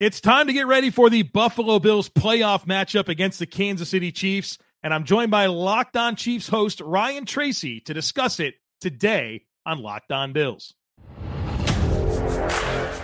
It's 0.00 0.20
time 0.20 0.48
to 0.48 0.52
get 0.52 0.66
ready 0.66 0.90
for 0.90 1.08
the 1.08 1.22
Buffalo 1.22 1.78
Bills 1.78 2.08
playoff 2.08 2.66
matchup 2.66 3.08
against 3.08 3.38
the 3.38 3.46
Kansas 3.46 3.88
City 3.88 4.10
Chiefs. 4.10 4.58
And 4.82 4.92
I'm 4.92 5.04
joined 5.04 5.30
by 5.30 5.46
Locked 5.46 5.96
On 5.96 6.16
Chiefs 6.16 6.48
host 6.48 6.80
Ryan 6.80 7.26
Tracy 7.26 7.78
to 7.82 7.94
discuss 7.94 8.40
it 8.40 8.54
today 8.80 9.44
on 9.64 9.78
Locked 9.78 10.10
On 10.10 10.32
Bills. 10.32 10.74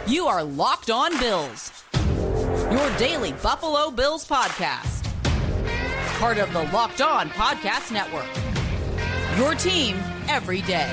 You 0.09 0.27
are 0.27 0.43
Locked 0.43 0.91
On 0.91 1.17
Bills, 1.21 1.85
your 2.73 2.97
daily 2.99 3.35
Buffalo 3.35 3.93
Bills 3.93 4.27
podcast. 4.27 5.07
Part 6.19 6.39
of 6.39 6.53
the 6.53 6.65
Locked 6.73 7.01
On 7.01 7.31
Podcast 7.31 7.93
Network. 7.93 8.27
Your 9.39 9.55
team 9.55 9.97
every 10.29 10.63
day. 10.63 10.93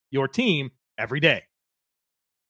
your 0.11 0.27
team 0.27 0.71
every 0.97 1.19
day. 1.19 1.43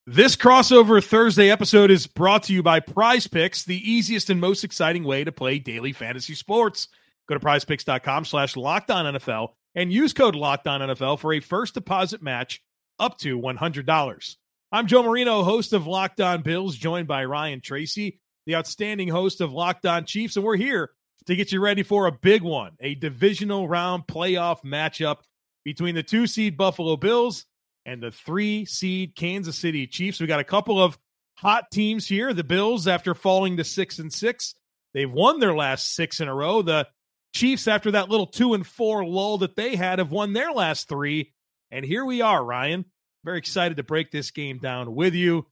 This 0.07 0.35
crossover 0.35 1.04
Thursday 1.04 1.51
episode 1.51 1.91
is 1.91 2.07
brought 2.07 2.43
to 2.43 2.53
you 2.53 2.63
by 2.63 2.79
Prize 2.79 3.27
Picks, 3.27 3.63
the 3.63 3.77
easiest 3.90 4.29
and 4.29 4.41
most 4.41 4.63
exciting 4.63 5.03
way 5.03 5.23
to 5.23 5.31
play 5.31 5.59
daily 5.59 5.93
fantasy 5.93 6.34
sports. 6.34 6.87
Go 7.29 7.35
to 7.35 7.40
prizepicks.com 7.40 8.26
slash 8.26 8.57
locked 8.57 8.90
on 8.90 9.13
NFL 9.13 9.49
and 9.76 9.93
use 9.93 10.12
code 10.12 10.35
locked 10.35 10.68
on 10.68 10.81
NFL 10.81 11.20
for 11.20 11.34
a 11.34 11.40
first 11.40 11.76
deposit 11.76 12.21
match 12.21 12.62
up 12.99 13.20
to 13.20 13.40
$100. 13.40 14.35
I'm 14.71 14.87
Joe 14.87 15.03
Marino, 15.03 15.43
host 15.43 15.73
of 15.73 15.85
Locked 15.85 16.21
On 16.21 16.41
Bills, 16.41 16.75
joined 16.75 17.07
by 17.07 17.25
Ryan 17.25 17.62
Tracy, 17.62 18.20
the 18.46 18.55
outstanding 18.55 19.07
host 19.07 19.41
of 19.41 19.53
Locked 19.53 19.85
On 19.85 20.05
Chiefs, 20.05 20.35
and 20.35 20.46
we're 20.46 20.55
here 20.55 20.91
to 21.27 21.35
get 21.35 21.51
you 21.51 21.59
ready 21.59 21.84
for 21.84 22.07
a 22.07 22.12
big 22.12 22.41
one, 22.41 22.71
a 22.79 22.96
divisional 22.96 23.68
round 23.68 24.07
playoff 24.07 24.63
matchup 24.63 25.18
between 25.63 25.93
the 25.93 26.03
two 26.03 26.25
seed 26.25 26.57
Buffalo 26.57 26.96
Bills 26.96 27.46
and 27.85 28.01
the 28.01 28.12
three 28.12 28.65
seed 28.65 29.15
Kansas 29.15 29.57
City 29.57 29.87
Chiefs. 29.87 30.20
We 30.20 30.27
got 30.27 30.40
a 30.40 30.46
couple 30.46 30.82
of 30.82 30.98
hot 31.35 31.71
teams 31.71 32.07
here. 32.07 32.34
The 32.34 32.43
Bills, 32.43 32.87
after 32.87 33.13
falling 33.13 33.57
to 33.57 33.63
six 33.63 33.99
and 33.99 34.12
six, 34.12 34.55
they've 34.93 35.12
won 35.12 35.40
their 35.40 35.55
last 35.55 35.96
six 35.96 36.20
in 36.20 36.27
a 36.27 36.35
row. 36.35 36.62
The 36.62 36.87
Chiefs, 37.34 37.68
after 37.68 37.91
that 37.91 38.09
little 38.09 38.27
two 38.27 38.54
and 38.54 38.65
four 38.65 39.05
lull 39.05 39.40
that 39.40 39.55
they 39.55 39.76
had, 39.76 39.99
have 39.99 40.12
won 40.12 40.34
their 40.34 40.52
last 40.52 40.90
three. 40.90 41.32
And 41.71 41.85
here 41.85 42.04
we 42.04 42.21
are, 42.21 42.43
Ryan. 42.43 42.85
Very 43.24 43.37
excited 43.37 43.77
to 43.77 43.84
break 43.84 44.12
this 44.12 44.32
game 44.32 44.57
down 44.57 44.93
with 44.93 45.13
you. 45.13 45.48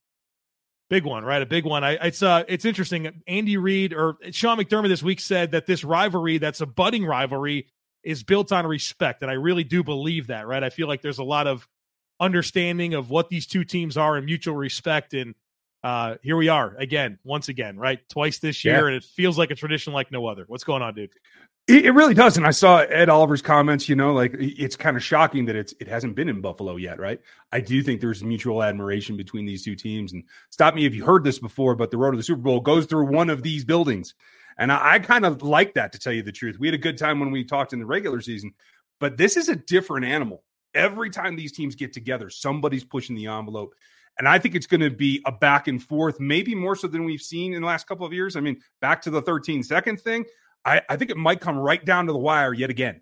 Big 0.89 1.05
one, 1.05 1.23
right? 1.23 1.41
A 1.41 1.45
big 1.45 1.65
one. 1.65 1.83
I, 1.83 1.91
it's 2.07 2.23
uh, 2.23 2.43
it's 2.47 2.65
interesting. 2.65 3.21
Andy 3.27 3.57
Reid 3.57 3.93
or 3.93 4.17
Sean 4.31 4.57
McDermott 4.57 4.87
this 4.87 5.03
week 5.03 5.19
said 5.19 5.51
that 5.51 5.67
this 5.67 5.83
rivalry, 5.83 6.39
that's 6.39 6.61
a 6.61 6.65
budding 6.65 7.05
rivalry, 7.05 7.67
is 8.03 8.23
built 8.23 8.51
on 8.51 8.65
respect, 8.65 9.21
and 9.21 9.29
I 9.29 9.35
really 9.35 9.63
do 9.63 9.83
believe 9.83 10.27
that. 10.27 10.47
Right? 10.47 10.63
I 10.63 10.71
feel 10.71 10.87
like 10.87 11.03
there's 11.03 11.19
a 11.19 11.23
lot 11.23 11.45
of 11.45 11.67
understanding 12.19 12.93
of 12.93 13.09
what 13.09 13.29
these 13.29 13.45
two 13.47 13.63
teams 13.63 13.97
are 13.97 14.17
and 14.17 14.25
mutual 14.25 14.55
respect, 14.55 15.13
and 15.13 15.35
uh, 15.83 16.15
here 16.21 16.35
we 16.35 16.49
are 16.49 16.75
again, 16.77 17.17
once 17.23 17.47
again, 17.49 17.77
right? 17.77 17.99
Twice 18.09 18.39
this 18.39 18.65
year, 18.65 18.81
Yeah. 18.81 18.87
and 18.87 18.95
it 18.95 19.03
feels 19.03 19.37
like 19.37 19.51
a 19.51 19.55
tradition 19.55 19.93
like 19.93 20.11
no 20.11 20.25
other. 20.27 20.43
What's 20.47 20.63
going 20.63 20.81
on, 20.81 20.93
dude? 20.95 21.11
It, 21.67 21.85
it 21.85 21.91
really 21.91 22.13
does. 22.15 22.35
And 22.35 22.45
I 22.45 22.51
saw 22.51 22.79
Ed 22.79 23.09
Oliver's 23.09 23.41
comments, 23.41 23.87
you 23.87 23.95
know, 23.95 24.11
like 24.13 24.35
it's 24.39 24.75
kind 24.75 24.97
of 24.97 25.03
shocking 25.03 25.45
that 25.45 25.55
it's 25.55 25.73
it 25.79 25.87
hasn't 25.87 26.15
been 26.15 26.27
in 26.27 26.41
Buffalo 26.41 26.75
yet, 26.77 26.99
right? 26.99 27.21
I 27.51 27.61
do 27.61 27.81
think 27.83 28.01
there's 28.01 28.23
mutual 28.23 28.63
admiration 28.63 29.15
between 29.15 29.45
these 29.45 29.63
two 29.63 29.75
teams. 29.75 30.11
And 30.13 30.23
stop 30.49 30.73
me 30.75 30.85
if 30.85 30.93
you 30.95 31.05
heard 31.05 31.23
this 31.23 31.39
before, 31.39 31.75
but 31.75 31.91
the 31.91 31.97
road 31.97 32.11
to 32.11 32.17
the 32.17 32.23
Super 32.23 32.41
Bowl 32.41 32.59
goes 32.59 32.85
through 32.87 33.05
one 33.05 33.29
of 33.29 33.43
these 33.43 33.63
buildings. 33.63 34.15
And 34.57 34.71
I, 34.73 34.95
I 34.95 34.99
kind 34.99 35.25
of 35.25 35.41
like 35.43 35.75
that 35.75 35.93
to 35.93 35.99
tell 35.99 36.11
you 36.11 36.23
the 36.23 36.31
truth. 36.33 36.57
We 36.59 36.67
had 36.67 36.73
a 36.73 36.79
good 36.79 36.97
time 36.97 37.19
when 37.19 37.31
we 37.31 37.43
talked 37.45 37.71
in 37.71 37.79
the 37.79 37.85
regular 37.85 38.19
season, 38.19 38.53
but 38.99 39.15
this 39.15 39.37
is 39.37 39.47
a 39.47 39.55
different 39.55 40.05
animal. 40.05 40.43
Every 40.73 41.09
time 41.09 41.35
these 41.35 41.51
teams 41.51 41.75
get 41.75 41.93
together, 41.93 42.29
somebody's 42.29 42.83
pushing 42.83 43.15
the 43.15 43.27
envelope. 43.27 43.73
And 44.17 44.27
I 44.27 44.37
think 44.37 44.55
it's 44.55 44.67
going 44.67 44.81
to 44.81 44.89
be 44.89 45.21
a 45.25 45.31
back 45.31 45.67
and 45.67 45.81
forth, 45.81 46.19
maybe 46.19 46.53
more 46.53 46.75
so 46.75 46.87
than 46.87 47.05
we've 47.05 47.21
seen 47.21 47.53
in 47.53 47.61
the 47.61 47.67
last 47.67 47.87
couple 47.87 48.05
of 48.05 48.11
years. 48.11 48.35
I 48.35 48.41
mean, 48.41 48.59
back 48.81 49.01
to 49.03 49.09
the 49.09 49.21
13 49.21 49.63
second 49.63 50.01
thing. 50.01 50.25
I, 50.65 50.81
I 50.89 50.97
think 50.97 51.09
it 51.09 51.17
might 51.17 51.39
come 51.39 51.57
right 51.57 51.83
down 51.83 52.07
to 52.07 52.11
the 52.11 52.19
wire 52.19 52.53
yet 52.53 52.69
again. 52.69 53.01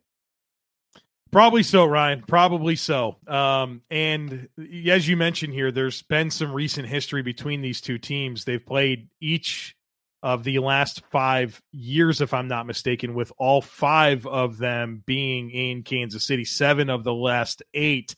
Probably 1.32 1.64
so, 1.64 1.86
Ryan. 1.86 2.24
Probably 2.26 2.76
so. 2.76 3.18
Um, 3.28 3.82
and 3.90 4.48
as 4.88 5.08
you 5.08 5.18
mentioned 5.18 5.54
here, 5.54 5.72
there's 5.72 6.02
been 6.04 6.32
some 6.32 6.54
recent 6.54 6.88
history 6.88 7.22
between 7.22 7.62
these 7.62 7.82
two 7.82 7.98
teams. 7.98 8.46
They've 8.46 8.66
played 8.66 9.10
each 9.20 9.76
of 10.24 10.44
the 10.44 10.60
last 10.60 11.04
five 11.12 11.62
years, 11.72 12.22
if 12.22 12.34
I'm 12.34 12.48
not 12.48 12.66
mistaken, 12.66 13.14
with 13.14 13.32
all 13.38 13.62
five 13.62 14.26
of 14.26 14.58
them 14.58 15.04
being 15.06 15.52
in 15.52 15.84
Kansas 15.84 16.26
City, 16.26 16.44
seven 16.44 16.90
of 16.90 17.04
the 17.04 17.14
last 17.14 17.64
eight 17.74 18.16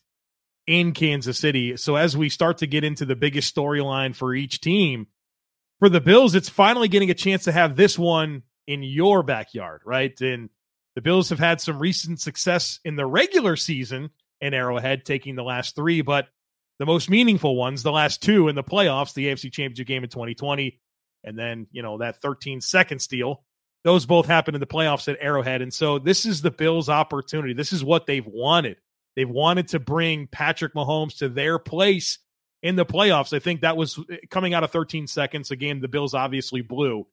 in 0.66 0.94
Kansas 0.94 1.38
City. 1.38 1.78
So 1.78 1.96
as 1.96 2.16
we 2.16 2.30
start 2.30 2.60
to 2.60 2.68
get 2.68 2.84
into 2.84 3.06
the 3.06 3.16
biggest 3.16 3.54
storyline 3.54 4.16
for 4.16 4.34
each 4.34 4.62
team, 4.62 5.08
for 5.80 5.90
the 5.90 6.02
Bills, 6.02 6.36
it's 6.36 6.50
finally 6.50 6.88
getting 6.88 7.10
a 7.10 7.16
chance 7.16 7.46
to 7.46 7.52
have 7.52 7.76
this 7.76 7.98
one 7.98 8.44
in 8.68 8.84
your 8.84 9.24
backyard, 9.24 9.82
right? 9.86 10.20
And 10.22 10.50
the 10.96 11.02
Bills 11.02 11.30
have 11.30 11.40
had 11.40 11.60
some 11.60 11.80
recent 11.80 12.20
success 12.20 12.80
in 12.86 12.96
the 12.96 13.06
regular 13.06 13.56
season 13.56 14.10
in 14.42 14.54
Arrowhead, 14.54 15.06
taking 15.06 15.36
the 15.36 15.44
last 15.44 15.76
three, 15.76 16.02
but 16.02 16.28
the 16.78 16.86
most 16.86 17.10
meaningful 17.10 17.56
ones, 17.56 17.84
the 17.84 17.92
last 17.92 18.22
two 18.22 18.48
in 18.48 18.56
the 18.56 18.64
playoffs, 18.64 19.14
the 19.14 19.28
AFC 19.28 19.52
Championship 19.52 19.88
game 19.88 20.04
in 20.04 20.10
2020, 20.10 20.80
and 21.24 21.38
then, 21.38 21.68
you 21.72 21.82
know, 21.82 22.00
that 22.00 22.22
13 22.22 22.62
second 22.62 23.00
steal. 23.00 23.44
Those 23.84 24.06
both 24.06 24.26
happened 24.26 24.56
in 24.56 24.60
the 24.60 24.68
playoffs 24.68 25.08
at 25.08 25.18
Arrowhead. 25.22 25.62
And 25.62 25.74
so 25.74 26.00
this 26.00 26.26
is 26.26 26.42
the 26.42 26.52
Bills' 26.52 26.90
opportunity. 26.90 27.54
This 27.54 27.72
is 27.72 27.84
what 27.84 28.06
they've 28.06 28.26
wanted. 28.26 28.78
They've 29.16 29.30
wanted 29.30 29.70
to 29.70 29.80
bring 29.80 30.28
Patrick 30.28 30.74
Mahomes 30.74 31.20
to 31.20 31.30
their 31.30 31.60
place 31.60 32.20
in 32.62 32.76
the 32.76 32.86
playoffs. 32.86 33.34
I 33.34 33.40
think 33.40 33.62
that 33.62 33.78
was 33.78 33.98
coming 34.30 34.54
out 34.54 34.66
of 34.66 34.72
13 34.72 35.08
seconds, 35.08 35.52
a 35.52 35.56
game 35.56 35.80
the 35.80 35.88
Bills 35.88 36.14
obviously 36.14 36.62
blew 36.62 37.06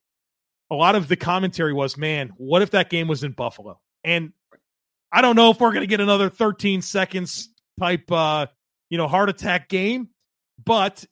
a 0.69 0.75
lot 0.75 0.95
of 0.95 1.07
the 1.07 1.15
commentary 1.15 1.73
was, 1.73 1.97
man, 1.97 2.33
what 2.37 2.61
if 2.61 2.71
that 2.71 2.89
game 2.89 3.07
was 3.07 3.23
in 3.23 3.31
Buffalo? 3.31 3.79
And 4.03 4.33
I 5.11 5.21
don't 5.21 5.35
know 5.35 5.51
if 5.51 5.59
we're 5.59 5.71
going 5.71 5.81
to 5.81 5.87
get 5.87 6.01
another 6.01 6.29
13 6.29 6.81
seconds 6.81 7.49
type, 7.79 8.11
uh, 8.11 8.47
you 8.89 8.97
know, 8.97 9.07
heart 9.07 9.29
attack 9.29 9.69
game, 9.69 10.09
but 10.63 11.05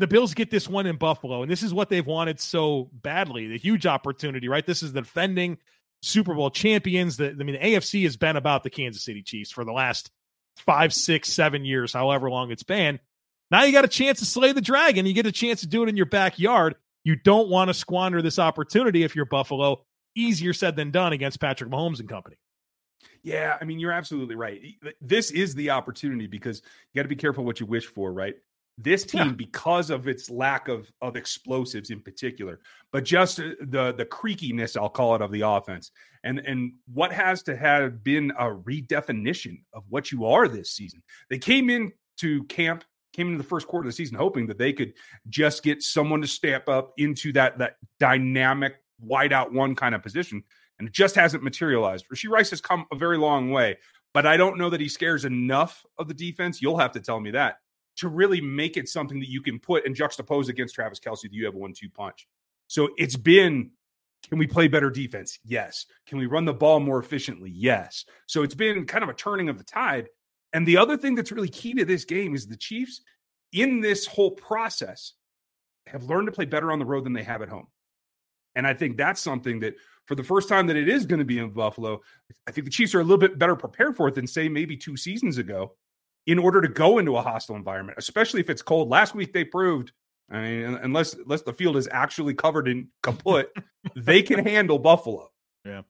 the 0.00 0.06
Bills 0.06 0.34
get 0.34 0.50
this 0.50 0.68
one 0.68 0.86
in 0.86 0.96
Buffalo, 0.96 1.42
and 1.42 1.50
this 1.50 1.62
is 1.62 1.74
what 1.74 1.90
they've 1.90 2.06
wanted 2.06 2.40
so 2.40 2.90
badly. 2.92 3.48
The 3.48 3.58
huge 3.58 3.86
opportunity, 3.86 4.48
right? 4.48 4.64
This 4.64 4.82
is 4.82 4.92
the 4.92 5.02
defending 5.02 5.58
Super 6.02 6.34
Bowl 6.34 6.50
champions. 6.50 7.18
The, 7.18 7.30
I 7.30 7.34
mean, 7.34 7.54
the 7.54 7.58
AFC 7.58 8.04
has 8.04 8.16
been 8.16 8.36
about 8.36 8.62
the 8.62 8.70
Kansas 8.70 9.04
City 9.04 9.22
Chiefs 9.22 9.50
for 9.50 9.64
the 9.64 9.72
last 9.72 10.10
five, 10.56 10.94
six, 10.94 11.32
seven 11.32 11.64
years, 11.64 11.92
however 11.92 12.30
long 12.30 12.50
it's 12.50 12.62
been. 12.62 12.98
Now 13.50 13.64
you 13.64 13.72
got 13.72 13.84
a 13.84 13.88
chance 13.88 14.20
to 14.20 14.24
slay 14.24 14.52
the 14.52 14.60
dragon. 14.60 15.06
You 15.06 15.12
get 15.12 15.26
a 15.26 15.32
chance 15.32 15.60
to 15.60 15.66
do 15.66 15.82
it 15.82 15.88
in 15.88 15.96
your 15.96 16.06
backyard. 16.06 16.76
You 17.04 17.16
don't 17.16 17.48
want 17.48 17.68
to 17.68 17.74
squander 17.74 18.22
this 18.22 18.38
opportunity 18.38 19.02
if 19.02 19.14
you're 19.14 19.24
Buffalo. 19.24 19.84
Easier 20.14 20.52
said 20.52 20.76
than 20.76 20.90
done 20.90 21.12
against 21.12 21.40
Patrick 21.40 21.70
Mahomes 21.70 22.00
and 22.00 22.08
company. 22.08 22.36
Yeah, 23.22 23.56
I 23.60 23.64
mean, 23.64 23.78
you're 23.78 23.92
absolutely 23.92 24.34
right. 24.34 24.60
This 25.00 25.30
is 25.30 25.54
the 25.54 25.70
opportunity 25.70 26.26
because 26.26 26.62
you 26.92 26.98
got 26.98 27.02
to 27.02 27.08
be 27.08 27.16
careful 27.16 27.44
what 27.44 27.60
you 27.60 27.66
wish 27.66 27.86
for, 27.86 28.12
right? 28.12 28.34
This 28.82 29.04
team, 29.04 29.26
Yeah. 29.28 29.32
because 29.32 29.90
of 29.90 30.08
its 30.08 30.30
lack 30.30 30.68
of 30.68 30.90
of 31.02 31.16
explosives 31.16 31.90
in 31.90 32.00
particular, 32.00 32.60
but 32.92 33.04
just 33.04 33.38
uh, 33.40 33.50
the 33.60 33.92
the 33.92 34.06
creakiness, 34.06 34.76
I'll 34.80 34.88
call 34.88 35.14
it, 35.14 35.20
of 35.22 35.30
the 35.32 35.42
offense, 35.42 35.90
and 36.24 36.38
and 36.40 36.72
what 36.92 37.12
has 37.12 37.42
to 37.44 37.56
have 37.56 38.02
been 38.02 38.30
a 38.38 38.44
redefinition 38.46 39.62
of 39.74 39.84
what 39.88 40.10
you 40.12 40.24
are 40.24 40.48
this 40.48 40.72
season. 40.72 41.02
They 41.28 41.38
came 41.38 41.68
in 41.68 41.92
to 42.18 42.44
camp, 42.44 42.84
came 43.12 43.26
into 43.28 43.38
the 43.42 43.48
first 43.48 43.66
quarter 43.66 43.86
of 43.86 43.92
the 43.92 43.96
season 43.96 44.16
hoping 44.16 44.46
that 44.46 44.58
they 44.58 44.72
could 44.72 44.94
just 45.28 45.62
get 45.62 45.82
someone 45.82 46.20
to 46.22 46.28
step 46.28 46.68
up 46.68 46.92
into 46.96 47.32
that 47.32 47.58
that 47.58 47.76
dynamic 47.98 48.74
wide 49.00 49.32
out 49.32 49.52
one 49.52 49.74
kind 49.74 49.94
of 49.94 50.02
position, 50.02 50.42
and 50.78 50.88
it 50.88 50.94
just 50.94 51.14
hasn't 51.16 51.42
materialized. 51.42 52.06
Rashee 52.12 52.30
Rice 52.30 52.50
has 52.50 52.60
come 52.60 52.86
a 52.92 52.96
very 52.96 53.18
long 53.18 53.50
way, 53.50 53.76
but 54.14 54.26
I 54.26 54.36
don't 54.36 54.58
know 54.58 54.70
that 54.70 54.80
he 54.80 54.88
scares 54.88 55.24
enough 55.24 55.84
of 55.98 56.08
the 56.08 56.14
defense. 56.14 56.62
You'll 56.62 56.78
have 56.78 56.92
to 56.92 57.00
tell 57.00 57.20
me 57.20 57.30
that 57.32 57.56
to 57.96 58.08
really 58.08 58.40
make 58.40 58.76
it 58.76 58.88
something 58.88 59.20
that 59.20 59.28
you 59.28 59.42
can 59.42 59.58
put 59.58 59.86
and 59.86 59.96
juxtapose 59.96 60.48
against 60.48 60.74
Travis 60.74 61.00
Kelce 61.00 61.22
that 61.22 61.32
you 61.32 61.44
have 61.44 61.54
a 61.54 61.58
one 61.58 61.72
two 61.72 61.90
punch. 61.90 62.26
So 62.66 62.90
it's 62.96 63.16
been 63.16 63.70
can 64.28 64.38
we 64.38 64.46
play 64.46 64.68
better 64.68 64.90
defense? 64.90 65.38
Yes. 65.44 65.86
Can 66.06 66.18
we 66.18 66.26
run 66.26 66.44
the 66.44 66.52
ball 66.52 66.80
more 66.80 66.98
efficiently? 66.98 67.50
Yes. 67.50 68.04
So 68.26 68.42
it's 68.42 68.54
been 68.54 68.84
kind 68.86 69.02
of 69.02 69.10
a 69.10 69.14
turning 69.14 69.48
of 69.48 69.58
the 69.58 69.64
tide. 69.64 70.08
And 70.52 70.66
the 70.66 70.76
other 70.76 70.96
thing 70.96 71.14
that's 71.14 71.32
really 71.32 71.48
key 71.48 71.74
to 71.74 71.84
this 71.84 72.04
game 72.04 72.34
is 72.34 72.46
the 72.46 72.56
Chiefs 72.56 73.00
in 73.52 73.80
this 73.80 74.06
whole 74.06 74.32
process 74.32 75.14
have 75.86 76.04
learned 76.04 76.26
to 76.26 76.32
play 76.32 76.44
better 76.44 76.70
on 76.70 76.78
the 76.78 76.84
road 76.84 77.04
than 77.04 77.12
they 77.12 77.22
have 77.22 77.42
at 77.42 77.48
home. 77.48 77.66
And 78.54 78.66
I 78.66 78.74
think 78.74 78.96
that's 78.96 79.20
something 79.20 79.60
that 79.60 79.74
for 80.06 80.14
the 80.14 80.24
first 80.24 80.48
time 80.48 80.66
that 80.66 80.76
it 80.76 80.88
is 80.88 81.06
going 81.06 81.20
to 81.20 81.24
be 81.24 81.38
in 81.38 81.50
Buffalo, 81.50 82.00
I 82.46 82.50
think 82.50 82.64
the 82.64 82.70
Chiefs 82.70 82.94
are 82.94 83.00
a 83.00 83.04
little 83.04 83.18
bit 83.18 83.38
better 83.38 83.56
prepared 83.56 83.96
for 83.96 84.08
it 84.08 84.14
than 84.14 84.26
say 84.26 84.48
maybe 84.48 84.76
two 84.76 84.96
seasons 84.96 85.38
ago 85.38 85.76
in 86.26 86.38
order 86.38 86.60
to 86.60 86.68
go 86.68 86.98
into 86.98 87.16
a 87.16 87.22
hostile 87.22 87.56
environment, 87.56 87.98
especially 87.98 88.40
if 88.40 88.50
it's 88.50 88.62
cold. 88.62 88.88
Last 88.88 89.14
week 89.14 89.32
they 89.32 89.44
proved, 89.44 89.92
I 90.30 90.40
mean, 90.40 90.78
unless 90.82 91.14
unless 91.14 91.42
the 91.42 91.52
field 91.52 91.76
is 91.76 91.88
actually 91.90 92.34
covered 92.34 92.68
in 92.68 92.88
kaput, 93.02 93.52
they 93.96 94.22
can 94.22 94.44
handle 94.46 94.78
Buffalo. 94.78 95.30
Yeah. 95.64 95.82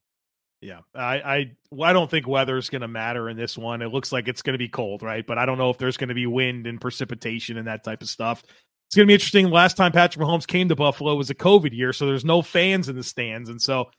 Yeah, 0.63 0.81
I 0.95 1.55
I, 1.73 1.83
I 1.83 1.93
don't 1.95 2.11
think 2.11 2.29
weather 2.29 2.59
is 2.59 2.69
going 2.69 2.83
to 2.83 2.89
matter 2.89 3.31
in 3.31 3.37
this 3.39 3.57
one. 3.57 3.81
It 3.81 3.89
looks 3.89 4.13
like 4.13 4.29
it's 4.29 4.43
going 4.43 4.53
to 4.53 4.59
be 4.59 4.69
cold, 4.69 5.03
right? 5.03 5.27
But 5.27 5.39
I 5.39 5.47
don't 5.47 5.57
know 5.57 5.71
if 5.71 5.79
there's 5.79 5.97
going 5.97 6.09
to 6.09 6.15
be 6.15 6.27
wind 6.27 6.67
and 6.67 6.79
precipitation 6.79 7.57
and 7.57 7.67
that 7.67 7.83
type 7.83 8.03
of 8.03 8.11
stuff. 8.11 8.43
It's 8.43 8.97
going 8.97 9.07
to 9.07 9.09
be 9.09 9.15
interesting. 9.15 9.49
Last 9.49 9.79
time 9.79 9.93
Patrick 9.93 10.23
Mahomes 10.23 10.47
came 10.47 10.69
to 10.69 10.77
Buffalo 10.77 11.15
was 11.15 11.31
a 11.31 11.35
COVID 11.35 11.73
year, 11.73 11.95
so 11.95 12.05
there's 12.05 12.27
no 12.27 12.43
fans 12.43 12.91
in 12.91 12.97
the 12.97 13.03
stands, 13.03 13.49
and 13.49 13.61
so 13.63 13.91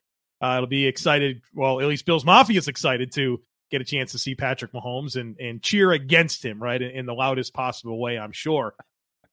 uh, 0.41 0.55
it'll 0.57 0.67
be 0.67 0.85
excited. 0.85 1.41
Well, 1.55 1.79
at 1.79 1.87
least 1.87 2.05
Bills 2.05 2.25
Mafia 2.25 2.59
is 2.59 2.67
excited 2.67 3.11
to 3.13 3.41
get 3.71 3.81
a 3.81 3.85
chance 3.85 4.11
to 4.11 4.19
see 4.19 4.35
Patrick 4.35 4.73
Mahomes 4.73 5.15
and 5.15 5.37
and 5.39 5.61
cheer 5.61 5.91
against 5.91 6.43
him, 6.43 6.61
right, 6.61 6.81
in, 6.81 6.91
in 6.91 7.05
the 7.05 7.13
loudest 7.13 7.53
possible 7.53 7.99
way. 7.99 8.17
I'm 8.17 8.31
sure. 8.31 8.73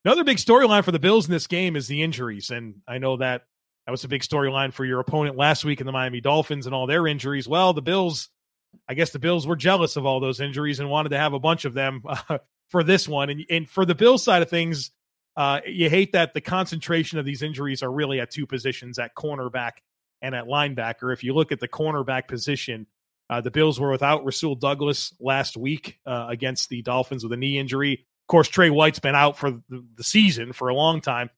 Another 0.05 0.25
big 0.25 0.38
storyline 0.38 0.85
for 0.85 0.93
the 0.93 0.99
Bills 0.99 1.26
in 1.26 1.32
this 1.32 1.46
game 1.49 1.76
is 1.76 1.88
the 1.88 2.02
injuries, 2.02 2.50
and 2.50 2.76
I 2.87 2.99
know 2.99 3.17
that 3.19 3.43
that 3.88 3.93
was 3.93 4.05
a 4.05 4.08
big 4.08 4.20
storyline 4.20 4.75
for 4.75 4.85
your 4.85 5.00
opponent 5.00 5.38
last 5.38 5.64
week 5.64 5.81
in 5.81 5.87
the 5.87 5.93
Miami 5.93 6.20
Dolphins 6.20 6.67
and 6.67 6.75
all 6.75 6.87
their 6.87 7.06
injuries. 7.06 7.49
Well, 7.49 7.73
the 7.73 7.81
Bills, 7.81 8.29
I 8.87 8.93
guess 8.93 9.12
the 9.12 9.19
Bills 9.19 9.46
were 9.46 9.56
jealous 9.56 9.96
of 9.96 10.05
all 10.05 10.20
those 10.20 10.41
injuries 10.41 10.79
and 10.79 10.91
wanted 10.91 11.08
to 11.08 11.19
have 11.19 11.32
a 11.32 11.41
bunch 11.41 11.64
of 11.64 11.73
them 11.73 12.02
uh, 12.06 12.37
for 12.69 12.84
this 12.84 13.08
one. 13.08 13.31
And, 13.31 13.44
and 13.49 13.67
for 13.67 13.87
the 13.87 13.94
Bills 13.94 14.23
side 14.23 14.43
of 14.43 14.50
things, 14.50 14.91
uh, 15.38 15.61
you 15.67 15.88
hate 15.88 16.12
that 16.12 16.34
the 16.34 16.43
concentration 16.43 17.19
of 17.19 17.25
these 17.25 17.43
injuries 17.43 17.82
are 17.82 17.91
really 17.91 18.20
at 18.20 18.31
two 18.31 18.46
positions 18.46 18.99
at 18.99 19.14
cornerback 19.14 19.79
and 20.20 20.34
at 20.34 20.44
linebacker. 20.44 21.11
If 21.11 21.25
you 21.25 21.32
look 21.32 21.50
at 21.50 21.58
the 21.58 21.67
cornerback 21.67 22.29
position, 22.29 22.87
uh, 23.31 23.41
the 23.41 23.51
Bills 23.51 23.79
were 23.79 23.91
without 23.91 24.25
Rasul 24.25 24.55
Douglas 24.55 25.15
last 25.21 25.57
week 25.57 25.99
uh, 26.07 26.27
against 26.29 26.69
the 26.69 26.83
Dolphins 26.83 27.23
with 27.23 27.33
a 27.33 27.37
knee 27.37 27.59
injury. 27.59 27.93
Of 27.93 28.27
course, 28.29 28.49
Trey 28.49 28.71
White's 28.71 28.99
been 28.99 29.15
out 29.15 29.39
for 29.39 29.61
the, 29.69 30.05
season 30.05 30.53
for 30.53 30.69
a 30.69 30.75
long 30.75 31.01
time. 31.01 31.31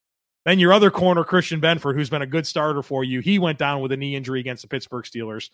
Then 0.45 0.59
your 0.59 0.73
other 0.73 0.91
corner, 0.91 1.25
Christian 1.25 1.61
Benford, 1.61 1.95
who's 1.95 2.11
been 2.11 2.23
a 2.23 2.27
good 2.27 2.47
starter 2.47 2.83
for 2.83 3.05
you, 3.05 3.21
he 3.21 3.39
went 3.39 3.59
down 3.59 3.81
with 3.81 3.93
a 3.93 3.97
knee 3.97 4.17
injury 4.17 4.41
against 4.41 4.63
the 4.63 4.69
Pittsburgh 4.69 5.05
Steelers. 5.05 5.51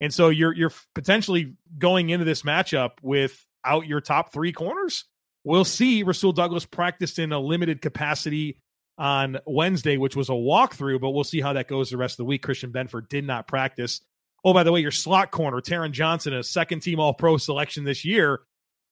And 0.00 0.12
so 0.12 0.28
you're 0.28 0.52
you're 0.52 0.72
potentially 0.94 1.54
going 1.78 2.10
into 2.10 2.26
this 2.26 2.42
matchup 2.42 2.92
without 3.00 3.86
your 3.86 4.00
top 4.00 4.32
three 4.32 4.52
corners. 4.52 5.04
We'll 5.42 5.64
see. 5.64 6.02
Rasul 6.02 6.32
Douglas 6.32 6.66
practiced 6.66 7.18
in 7.18 7.32
a 7.32 7.38
limited 7.38 7.80
capacity 7.80 8.58
on 8.98 9.38
Wednesday, 9.46 9.96
which 9.96 10.16
was 10.16 10.28
a 10.28 10.32
walkthrough, 10.32 11.00
but 11.00 11.10
we'll 11.10 11.24
see 11.24 11.40
how 11.40 11.54
that 11.54 11.68
goes 11.68 11.90
the 11.90 11.96
rest 11.96 12.14
of 12.14 12.18
the 12.18 12.24
week. 12.24 12.42
Christian 12.42 12.72
Benford 12.72 13.08
did 13.08 13.24
not 13.24 13.46
practice. 13.46 14.00
Oh, 14.46 14.54
by 14.54 14.62
the 14.62 14.70
way, 14.70 14.80
your 14.80 14.92
slot 14.92 15.32
corner, 15.32 15.60
Taron 15.60 15.90
Johnson, 15.90 16.32
a 16.32 16.44
second 16.44 16.78
team 16.78 17.00
All 17.00 17.12
Pro 17.12 17.36
selection 17.36 17.82
this 17.82 18.04
year, 18.04 18.42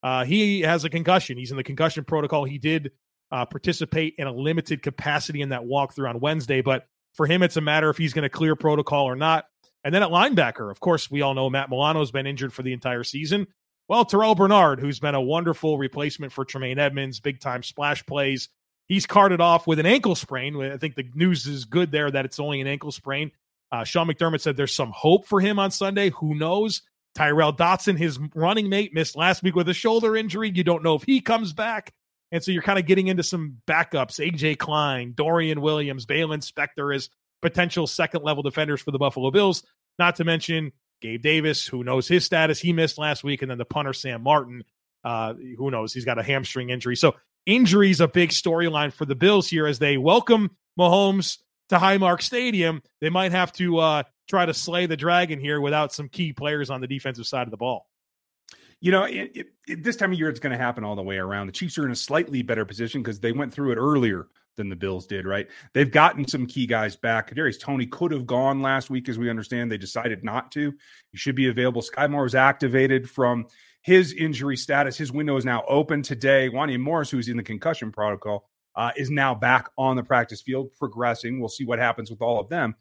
uh, 0.03 0.25
he 0.25 0.63
has 0.63 0.83
a 0.85 0.91
concussion. 0.91 1.39
He's 1.39 1.53
in 1.53 1.57
the 1.57 1.63
concussion 1.63 2.03
protocol. 2.03 2.43
He 2.43 2.59
did 2.59 2.91
uh, 3.31 3.47
participate 3.47 4.17
in 4.19 4.27
a 4.27 4.33
limited 4.33 4.83
capacity 4.83 5.43
in 5.43 5.51
that 5.51 5.63
walkthrough 5.63 6.09
on 6.09 6.19
Wednesday. 6.19 6.61
But 6.61 6.89
for 7.13 7.29
him, 7.29 7.45
it's 7.45 7.57
a 7.57 7.61
matter 7.61 7.89
if 7.89 7.97
he's 7.97 8.13
going 8.13 8.25
to 8.25 8.29
clear 8.29 8.57
protocol 8.57 9.05
or 9.05 9.15
not. 9.15 9.45
And 9.85 9.95
then 9.95 10.03
at 10.03 10.09
linebacker, 10.09 10.73
of 10.73 10.81
course, 10.81 11.09
we 11.09 11.23
all 11.23 11.35
know 11.35 11.49
Matt 11.49 11.71
Milano's 11.71 12.11
been 12.11 12.27
injured 12.27 12.53
for 12.53 12.65
the 12.65 12.73
entire 12.73 13.05
season. 13.05 13.47
Well, 13.87 14.05
Terrel 14.05 14.37
Bernard, 14.37 14.81
who's 14.81 14.99
been 14.99 15.15
a 15.15 15.23
wonderful 15.23 15.79
replacement 15.79 16.33
for 16.33 16.45
Tremaine 16.45 16.81
Edmunds, 16.81 17.21
big 17.21 17.39
time 17.39 17.63
splash 17.63 18.05
plays, 18.07 18.49
he's 18.89 19.07
carted 19.07 19.41
off 19.41 19.69
with 19.69 19.79
an 19.79 19.87
ankle 19.87 20.17
sprain. 20.17 20.61
I 20.61 20.79
think 20.79 20.97
the 20.97 21.09
news 21.15 21.47
is 21.47 21.65
good 21.65 21.93
there 21.93 22.11
that 22.11 22.25
it's 22.25 22.41
only 22.41 22.61
an 22.61 22.67
ankle 22.67 22.91
sprain. 22.91 23.31
Uh, 23.75 23.83
Sean 23.83 24.07
McDermott 24.07 24.41
said 24.41 24.57
there's 24.57 24.73
some 24.73 24.93
hope 24.95 25.27
for 25.27 25.41
him 25.41 25.59
on 25.59 25.73
Sunday. 25.73 26.11
Who 26.11 26.37
knows? 26.37 26.83
Tyrel 27.17 27.51
Dodson, 27.51 27.97
his 27.97 28.21
running 28.33 28.69
mate, 28.69 28.95
missed 28.95 29.17
last 29.17 29.43
week 29.43 29.57
with 29.57 29.69
a 29.69 29.75
shoulder 29.75 30.15
injury. 30.15 30.53
You 30.55 30.63
don't 30.63 30.85
know 30.85 30.95
if 30.95 31.03
he 31.03 31.21
comes 31.21 31.53
back. 31.53 31.93
And 32.31 32.41
so 32.41 32.53
you're 32.53 32.63
kind 32.63 32.79
of 32.79 32.87
getting 32.87 33.09
into 33.09 33.25
some 33.25 33.59
backups 33.67 34.21
AJ 34.21 34.59
Klein, 34.59 35.13
Dorian 35.17 35.61
Williams, 35.61 36.07
Baylon 36.07 36.49
Spector 36.49 36.95
as 36.95 37.09
potential 37.43 37.89
second 37.89 38.23
level 38.23 38.45
defenders 38.45 38.81
for 38.81 38.93
the 38.93 38.99
Buffalo 38.99 39.33
Bills. 39.33 39.65
Not 39.99 40.17
to 40.17 40.25
mention 40.25 40.71
Gabe 41.01 41.23
Davis, 41.23 41.67
who 41.67 41.83
knows 41.83 42.07
his 42.07 42.25
status. 42.25 42.61
He 42.61 42.73
missed 42.73 42.97
last 42.97 43.25
week. 43.25 43.43
And 43.43 43.51
then 43.51 43.59
the 43.59 43.65
punter, 43.65 43.93
Sam 43.93 44.23
Martin, 44.23 44.63
uh, 45.03 45.35
who 45.59 45.73
knows? 45.73 45.93
He's 45.93 46.05
got 46.05 46.21
a 46.21 46.23
hamstring 46.23 46.71
injury. 46.71 46.95
So 46.95 47.17
injuries 47.45 48.01
a 48.01 48.07
big 48.07 48.31
storyline 48.31 48.93
for 48.93 49.05
the 49.05 49.17
Bills 49.17 49.49
here 49.49 49.67
as 49.67 49.81
they 49.81 49.97
welcome 49.97 50.53
Mahomes 50.79 51.39
to 51.75 51.81
Highmark 51.81 52.23
Stadium. 52.23 52.83
They 53.01 53.11
might 53.11 53.33
have 53.33 53.53
to 53.55 53.79
uh, 53.79 54.03
try 54.29 54.47
to 54.47 54.55
slay 54.55 54.87
the 54.87 54.97
dragon 54.97 55.39
here 55.41 55.61
without 55.61 55.93
some 55.93 56.09
key 56.09 56.33
players 56.33 56.71
on 56.71 56.81
the 56.81 56.87
defensive 56.87 57.27
side 57.27 57.47
of 57.47 57.51
the 57.51 57.57
ball. 57.57 57.87
You 58.81 58.93
know, 58.93 59.05
it, 59.05 59.31
it, 59.35 59.47
it, 59.67 59.83
this 59.83 59.97
time 59.97 60.13
of 60.13 60.19
year, 60.19 60.29
it's 60.29 60.41
going 60.41 60.57
to 60.57 60.63
happen 60.63 60.85
all 60.85 60.97
the 60.97 61.03
way 61.03 61.17
around. 61.17 61.47
The 61.47 61.53
Chiefs 61.53 61.79
are 61.79 61.85
in 61.87 61.91
a 61.91 61.97
slightly 61.97 62.43
better 62.43 62.65
position 62.65 63.03
because 63.03 63.21
they 63.21 63.33
went 63.33 63.53
through 63.53 63.73
it 63.73 63.77
earlier 63.77 64.27
than 64.57 64.69
the 64.69 64.77
Bills 64.77 65.07
did, 65.07 65.27
right? 65.27 65.49
They've 65.73 65.91
gotten 65.91 66.29
some 66.29 66.47
key 66.47 66.67
guys 66.67 66.95
back. 66.95 67.31
Kadarius 67.31 67.59
Toney 67.59 67.87
could 67.87 68.13
have 68.13 68.27
gone 68.27 68.63
last 68.63 68.91
week, 68.91 69.09
as 69.09 69.19
we 69.19 69.31
understand. 69.31 69.73
They 69.73 69.79
decided 69.79 70.23
not 70.23 70.53
to. 70.53 70.73
He 71.11 71.19
should 71.19 71.35
be 71.35 71.49
available. 71.49 71.83
Skyy 71.83 72.11
Moore 72.11 72.25
was 72.25 72.35
activated 72.35 73.11
from 73.11 73.47
his 73.83 74.13
injury 74.13 74.57
status. 74.57 74.97
His 74.97 75.13
window 75.13 75.37
is 75.37 75.45
now 75.45 75.65
open 75.67 76.03
today. 76.03 76.49
Wanya 76.51 76.79
Morris, 76.79 77.11
who's 77.11 77.29
in 77.29 77.37
the 77.37 77.43
concussion 77.43 77.91
protocol, 77.91 78.49
uh, 78.77 78.91
is 78.97 79.11
now 79.11 79.35
back 79.35 79.69
on 79.79 79.97
the 79.97 80.03
practice 80.03 80.41
field, 80.41 80.73
progressing. 80.79 81.41
We'll 81.41 81.49
see 81.49 81.65
what 81.65 81.79
happens 81.79 82.11
with 82.11 82.23
all 82.23 82.41
of 82.41 82.49
them. 82.49 82.75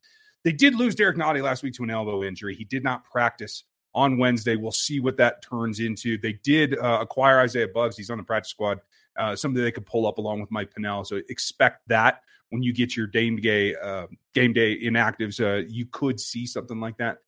They 0.44 0.52
did 0.52 0.76
lose 0.76 0.96
Derrick 0.96 1.18
Nnadi 1.18 1.42
last 1.42 1.64
week 1.64 1.74
to 1.76 1.84
an 1.84 1.90
elbow 1.90 2.24
injury. 2.24 2.56
He 2.56 2.66
did 2.66 2.84
not 2.84 3.06
practice 3.06 3.64
on 3.96 4.18
Wednesday. 4.18 4.56
We'll 4.56 4.72
see 4.72 5.00
what 5.00 5.18
that 5.18 5.42
turns 5.42 5.80
into. 5.80 6.18
They 6.18 6.34
did 6.34 6.78
uh, 6.78 7.00
acquire 7.02 7.40
Isaiah 7.40 7.68
Buggs. 7.68 7.96
He's 7.96 8.10
on 8.10 8.18
the 8.18 8.24
practice 8.24 8.52
squad. 8.52 8.80
Uh, 9.16 9.36
something 9.36 9.64
they 9.64 9.72
could 9.72 9.86
pull 9.86 10.08
up 10.08 10.18
along 10.18 10.42
with 10.42 10.52
Mike 10.52 10.74
Pennel. 10.74 11.06
So 11.06 11.22
expect 11.30 11.88
that 11.88 12.22
when 12.50 12.64
you 12.64 12.74
get 12.74 12.98
your 12.98 13.08
game 13.08 13.38
day 13.38 13.76
uh, 13.76 14.08
game 14.34 14.54
day 14.54 14.80
inactives, 14.80 15.40
uh, 15.40 15.66
you 15.70 15.86
could 15.86 16.20
see 16.20 16.46
something 16.46 16.80
like 16.80 16.98
that. 16.98 17.20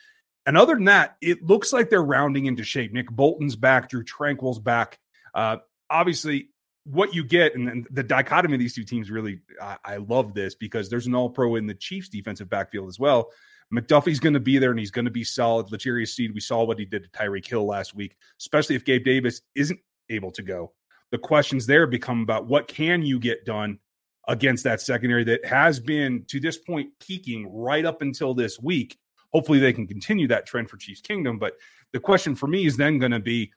And 0.48 0.58
other 0.58 0.76
than 0.76 0.86
that, 0.86 1.18
it 1.22 1.44
looks 1.44 1.74
like 1.74 1.90
they're 1.90 2.04
rounding 2.04 2.46
into 2.46 2.64
shape. 2.64 2.94
Nick 2.94 3.10
Bolton's 3.10 3.56
back, 3.56 3.90
Drue 3.90 4.04
Tranquill's 4.04 4.60
back. 4.60 5.00
Uh, 5.34 5.58
obviously, 5.90 6.50
what 6.86 7.14
you 7.14 7.24
get 7.24 7.56
and 7.56 7.88
the 7.90 8.04
dichotomy 8.04 8.56
of 8.56 8.60
these 8.60 8.76
two 8.76 8.84
teams 8.84 9.10
really, 9.10 9.40
I, 9.62 9.78
I 9.84 9.98
love 9.98 10.34
this 10.34 10.56
because 10.56 10.90
there's 10.90 11.08
an 11.08 11.16
All 11.16 11.30
Pro 11.30 11.56
in 11.56 11.66
the 11.66 11.74
Chiefs 11.74 12.10
defensive 12.10 12.50
backfield 12.50 12.88
as 12.88 13.00
well. 13.00 13.32
McDuffie's 13.74 14.20
going 14.20 14.36
to 14.36 14.40
be 14.40 14.60
there 14.60 14.70
and 14.70 14.80
he's 14.80 14.92
going 14.92 15.06
to 15.06 15.12
be 15.12 15.24
solid. 15.24 15.72
L'Jarius 15.72 16.10
Sneed 16.10 16.34
we 16.34 16.40
saw 16.40 16.64
what 16.64 16.78
he 16.78 16.86
did 16.86 17.04
to 17.04 17.10
Tyreek 17.10 17.48
Hill 17.48 17.66
last 17.66 17.96
week, 17.96 18.16
especially 18.40 18.76
if 18.76 18.86
Gabe 18.86 19.04
Davis 19.04 19.42
isn't 19.56 19.80
able 20.10 20.32
to 20.32 20.44
go. 20.44 20.74
The 21.12 21.18
questions 21.18 21.66
there 21.66 21.88
become 21.88 22.22
about 22.22 22.46
what 22.46 22.68
can 22.68 23.02
you 23.02 23.20
get 23.20 23.46
done 23.46 23.80
against 24.28 24.64
that 24.64 24.82
secondary 24.82 25.24
that 25.24 25.44
has 25.46 25.80
been 25.80 26.24
to 26.28 26.40
this 26.40 26.58
point 26.58 26.90
peaking 27.00 27.48
right 27.52 27.86
up 27.86 28.02
until 28.02 28.34
this 28.36 28.60
week. 28.60 28.98
Hopefully 29.34 29.60
they 29.60 29.74
can 29.74 29.88
continue 29.88 30.28
that 30.28 30.46
trend 30.46 30.70
for 30.70 30.78
Chiefs 30.78 31.02
Kingdom. 31.02 31.40
But 31.40 31.54
the 31.94 32.00
question 32.00 32.36
for 32.36 32.48
me 32.48 32.66
is 32.66 32.78
then 32.78 33.00
going 33.00 33.12
to 33.12 33.20
be 33.20 33.52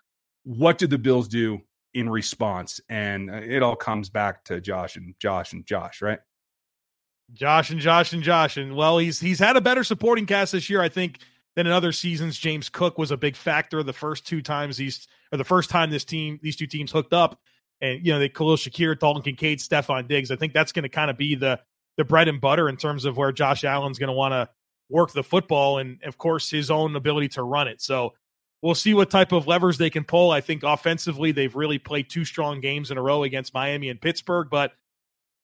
what 0.45 0.79
do 0.79 0.87
the 0.87 0.99
Bills 0.99 1.29
do 1.29 1.61
in 1.99 2.09
response? 2.09 2.81
And 2.89 3.31
uh, 3.31 3.41
it 3.45 3.63
all 3.63 3.77
comes 3.77 4.09
back 4.09 4.45
to 4.45 4.61
Josh 4.61 4.97
and 4.97 5.15
Josh 5.19 5.53
and 5.53 5.67
Josh, 5.67 6.03
right? 6.03 6.19
Josh 7.33 7.71
and 7.71 7.81
Josh 7.81 8.13
and 8.13 8.23
Josh. 8.23 8.57
And 8.57 8.75
well, 8.75 8.99
he's 8.99 9.21
he's 9.21 9.39
had 9.39 9.57
a 9.57 9.61
better 9.61 9.85
supporting 9.85 10.27
cast 10.27 10.53
this 10.53 10.71
year, 10.71 10.81
I 10.81 10.89
think, 10.89 11.19
than 11.57 11.67
in 11.67 11.73
other 11.73 11.93
seasons. 11.93 12.39
James 12.39 12.69
Cook 12.69 12.99
was 12.99 13.11
a 13.11 13.17
big 13.17 13.37
factor 13.37 13.83
the 13.83 13.93
first 13.93 14.27
two 14.27 14.41
times 14.41 14.77
these 14.77 15.07
or 15.33 15.39
the 15.39 15.45
first 15.45 15.71
time 15.71 15.91
this 15.91 16.05
team, 16.05 16.39
these 16.43 16.57
two 16.57 16.67
teams 16.67 16.91
hooked 16.91 17.13
up. 17.13 17.39
And 17.81 18.05
you 18.05 18.13
know, 18.13 18.19
they 18.19 18.29
Khalil 18.29 18.57
Shakir, 18.57 18.99
Dalton 18.99 19.23
Kincaid, 19.23 19.59
Stefon 19.59 20.09
Diggs. 20.09 20.31
I 20.31 20.37
think 20.37 20.53
that's 20.53 20.73
going 20.73 20.85
to 20.85 20.89
kind 20.89 21.11
of 21.11 21.19
be 21.19 21.35
the 21.35 21.61
the 21.97 22.05
bread 22.05 22.29
and 22.29 22.41
butter 22.41 22.69
in 22.69 22.77
terms 22.77 23.05
of 23.05 23.17
where 23.17 23.33
Josh 23.33 23.65
Allen's 23.65 23.99
going 23.99 24.09
to 24.09 24.15
want 24.15 24.33
to 24.33 24.49
work 24.89 25.13
the 25.13 25.23
football 25.23 25.79
and 25.79 26.03
of 26.05 26.17
course 26.17 26.51
his 26.51 26.71
own 26.71 26.97
ability 26.97 27.29
to 27.29 27.43
run 27.43 27.69
it. 27.69 27.83
So 27.83 28.15
we'll 28.63 28.75
see 28.75 28.95
what 28.95 29.11
type 29.11 29.33
of 29.33 29.47
levers 29.47 29.79
they 29.79 29.91
can 29.91 30.05
pull. 30.05 30.31
I 30.31 30.41
think 30.41 30.63
offensively 30.63 31.33
they've 31.33 31.55
really 31.55 31.79
played 31.79 32.11
two 32.11 32.25
strong 32.25 32.61
games 32.61 32.91
in 32.91 32.99
a 32.99 33.03
row 33.03 33.23
against 33.23 33.55
Miami 33.55 33.89
and 33.89 34.01
Pittsburgh, 34.01 34.49
but 34.51 34.73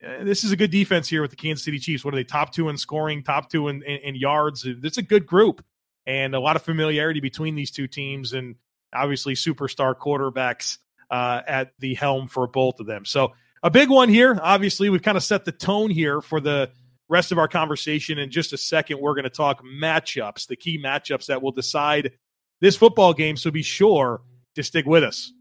uh, 0.04 0.24
this 0.24 0.44
is 0.44 0.52
a 0.52 0.56
good 0.56 0.70
defense 0.70 1.08
here 1.08 1.22
with 1.22 1.30
the 1.30 1.36
Kansas 1.36 1.64
City 1.64 1.78
Chiefs. 1.78 2.04
What 2.04 2.14
are 2.14 2.16
they? 2.16 2.24
Top 2.24 2.52
two 2.52 2.68
in 2.68 2.76
scoring, 2.76 3.22
top 3.22 3.50
two 3.50 3.68
in, 3.68 3.82
in, 3.82 3.96
in 3.98 4.14
yards. 4.14 4.66
It's 4.66 4.98
a 4.98 5.02
good 5.02 5.26
group 5.26 5.64
and 6.06 6.34
a 6.34 6.40
lot 6.40 6.56
of 6.56 6.62
familiarity 6.62 7.20
between 7.20 7.54
these 7.54 7.70
two 7.70 7.86
teams, 7.86 8.32
and 8.32 8.56
obviously 8.92 9.34
superstar 9.34 9.94
quarterbacks 9.94 10.78
uh, 11.10 11.40
at 11.46 11.72
the 11.78 11.94
helm 11.94 12.28
for 12.28 12.46
both 12.46 12.80
of 12.80 12.86
them. 12.86 13.04
So 13.04 13.32
a 13.62 13.70
big 13.70 13.88
one 13.88 14.08
here. 14.08 14.38
Obviously, 14.42 14.90
we've 14.90 15.02
kind 15.02 15.16
of 15.16 15.24
set 15.24 15.44
the 15.44 15.52
tone 15.52 15.90
here 15.90 16.20
for 16.20 16.40
the 16.40 16.70
rest 17.08 17.32
of 17.32 17.38
our 17.38 17.48
conversation. 17.48 18.18
In 18.18 18.30
just 18.30 18.52
a 18.52 18.58
second, 18.58 19.00
we're 19.00 19.14
going 19.14 19.24
to 19.24 19.30
talk 19.30 19.64
matchups, 19.64 20.46
the 20.46 20.56
key 20.56 20.78
matchups 20.82 21.26
that 21.26 21.40
will 21.40 21.52
decide 21.52 22.12
this 22.64 22.76
football 22.76 23.12
game. 23.12 23.36
So 23.36 23.50
be 23.50 23.62
sure 23.62 24.22
to 24.54 24.62
stick 24.62 24.86
with 24.86 25.04
us. 25.04 25.32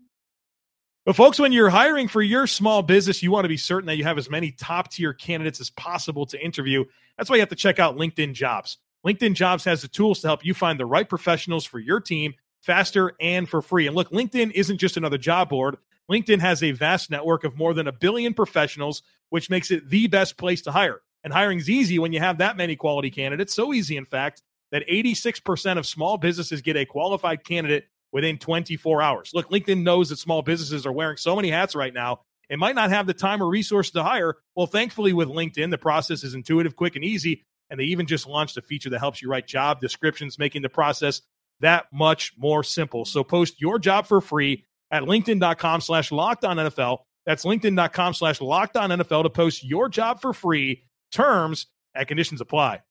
But, 1.06 1.15
folks, 1.15 1.39
when 1.39 1.51
you're 1.51 1.70
hiring 1.70 2.08
for 2.08 2.22
your 2.22 2.48
small 2.48 2.82
business, 2.82 3.24
you 3.24 3.32
want 3.32 3.46
to 3.46 3.50
be 3.50 3.58
certain 3.58 3.88
that 3.88 3.98
you 3.98 4.03
have 4.03 4.18
as 4.18 4.30
many 4.30 4.51
top 4.51 4.92
tier 4.92 5.13
candidates 5.13 5.60
as 5.60 5.70
possible 5.70 6.25
to 6.27 6.44
interview. 6.44 6.84
That's 7.18 7.30
why 7.30 7.38
you 7.38 7.42
have 7.42 7.50
to 7.50 7.56
check 7.56 7.80
out 7.80 7.98
LinkedIn 7.98 8.34
Jobs. 8.34 8.77
LinkedIn 9.06 9.36
Jobs 9.36 9.63
has 9.65 9.82
the 9.82 9.88
tools 9.88 10.22
to 10.22 10.27
help 10.27 10.46
you 10.46 10.53
find 10.53 10.80
the 10.80 10.86
right 10.86 11.08
professionals 11.08 11.65
for 11.65 11.80
your 11.80 12.00
team 12.00 12.34
faster 12.62 13.13
and 13.20 13.48
for 13.48 13.62
free. 13.62 13.88
And 13.88 13.96
look, 13.96 14.12
LinkedIn 14.12 14.51
isn't 14.53 14.77
just 14.77 14.98
another 14.98 15.18
job 15.18 15.50
board. 15.50 15.77
LinkedIn 16.10 16.39
has 16.39 16.63
a 16.63 16.72
vast 16.72 17.10
network 17.10 17.44
of 17.44 17.58
more 17.58 17.74
than 17.74 17.88
a 17.88 17.94
billion 17.94 18.34
professionals, 18.34 19.03
which 19.30 19.50
makes 19.50 19.72
it 19.72 19.89
the 19.89 20.08
best 20.08 20.38
place 20.38 20.62
to 20.63 20.72
hire. 20.72 21.01
And 21.24 21.32
hiring 21.34 21.60
is 21.60 21.70
easy 21.70 22.00
when 22.00 22.12
you 22.12 22.20
have 22.20 22.38
that 22.39 22.58
many 22.58 22.75
quality 22.75 23.10
candidates. 23.10 23.53
So 23.53 23.74
easy, 23.74 23.96
in 23.98 24.06
fact, 24.06 24.42
that 24.74 24.84
86% 24.89 25.77
of 25.77 25.86
small 25.86 26.18
businesses 26.18 26.63
get 26.63 26.75
a 26.75 26.86
qualified 26.86 27.44
candidate 27.44 27.86
within 28.12 28.39
24 28.39 29.03
hours. 29.03 29.32
Look, 29.34 29.50
LinkedIn 29.50 29.84
knows 29.84 30.10
that 30.10 30.18
small 30.18 30.42
businesses 30.42 30.86
are 30.86 30.92
wearing 30.92 31.15
so 31.15 31.36
many 31.36 31.51
hats 31.51 31.75
right 31.75 31.94
now 31.94 32.22
and 32.50 32.60
might 32.60 32.75
not 32.75 32.89
have 32.89 33.06
the 33.06 33.13
time 33.13 33.42
or 33.42 33.48
resource 33.48 33.92
to 33.92 34.03
hire. 34.03 34.36
Well, 34.56 34.65
thankfully, 34.65 35.13
with 35.13 35.30
LinkedIn, 35.30 35.70
the 35.70 35.77
process 35.77 36.24
is 36.24 36.34
intuitive, 36.34 36.75
quick, 36.75 36.96
and 36.96 37.06
easy. 37.06 37.44
And 37.70 37.80
they 37.80 37.86
even 37.86 38.08
just 38.08 38.27
launched 38.27 38.58
a 38.58 38.63
feature 38.63 38.89
that 38.89 39.00
helps 39.00 39.22
you 39.22 39.30
write 39.30 39.48
job 39.48 39.80
descriptions, 39.80 40.39
making 40.39 40.63
the 40.63 40.70
process 40.70 41.22
that 41.60 41.86
much 41.94 42.34
more 42.36 42.63
simple. 42.63 43.06
So 43.06 43.24
post 43.24 43.62
your 43.62 43.77
job 43.77 44.08
for 44.08 44.22
free 44.22 44.65
at 44.92 45.03
LinkedIn.com 45.03 45.82
slash 45.82 46.12
locked 46.12 46.46
on 46.46 46.58
NFL. 46.58 47.00
That's 47.27 47.46
LinkedIn.com 47.46 48.15
slash 48.15 48.42
locked 48.42 48.75
on 48.75 48.89
NFL 48.89 49.24
to 49.24 49.30
post 49.30 49.63
your 49.63 49.88
job 49.88 50.20
for 50.20 50.34
free. 50.34 50.84
Terms 51.12 51.68
and 51.96 52.08
conditions 52.08 52.42
apply. 52.42 52.82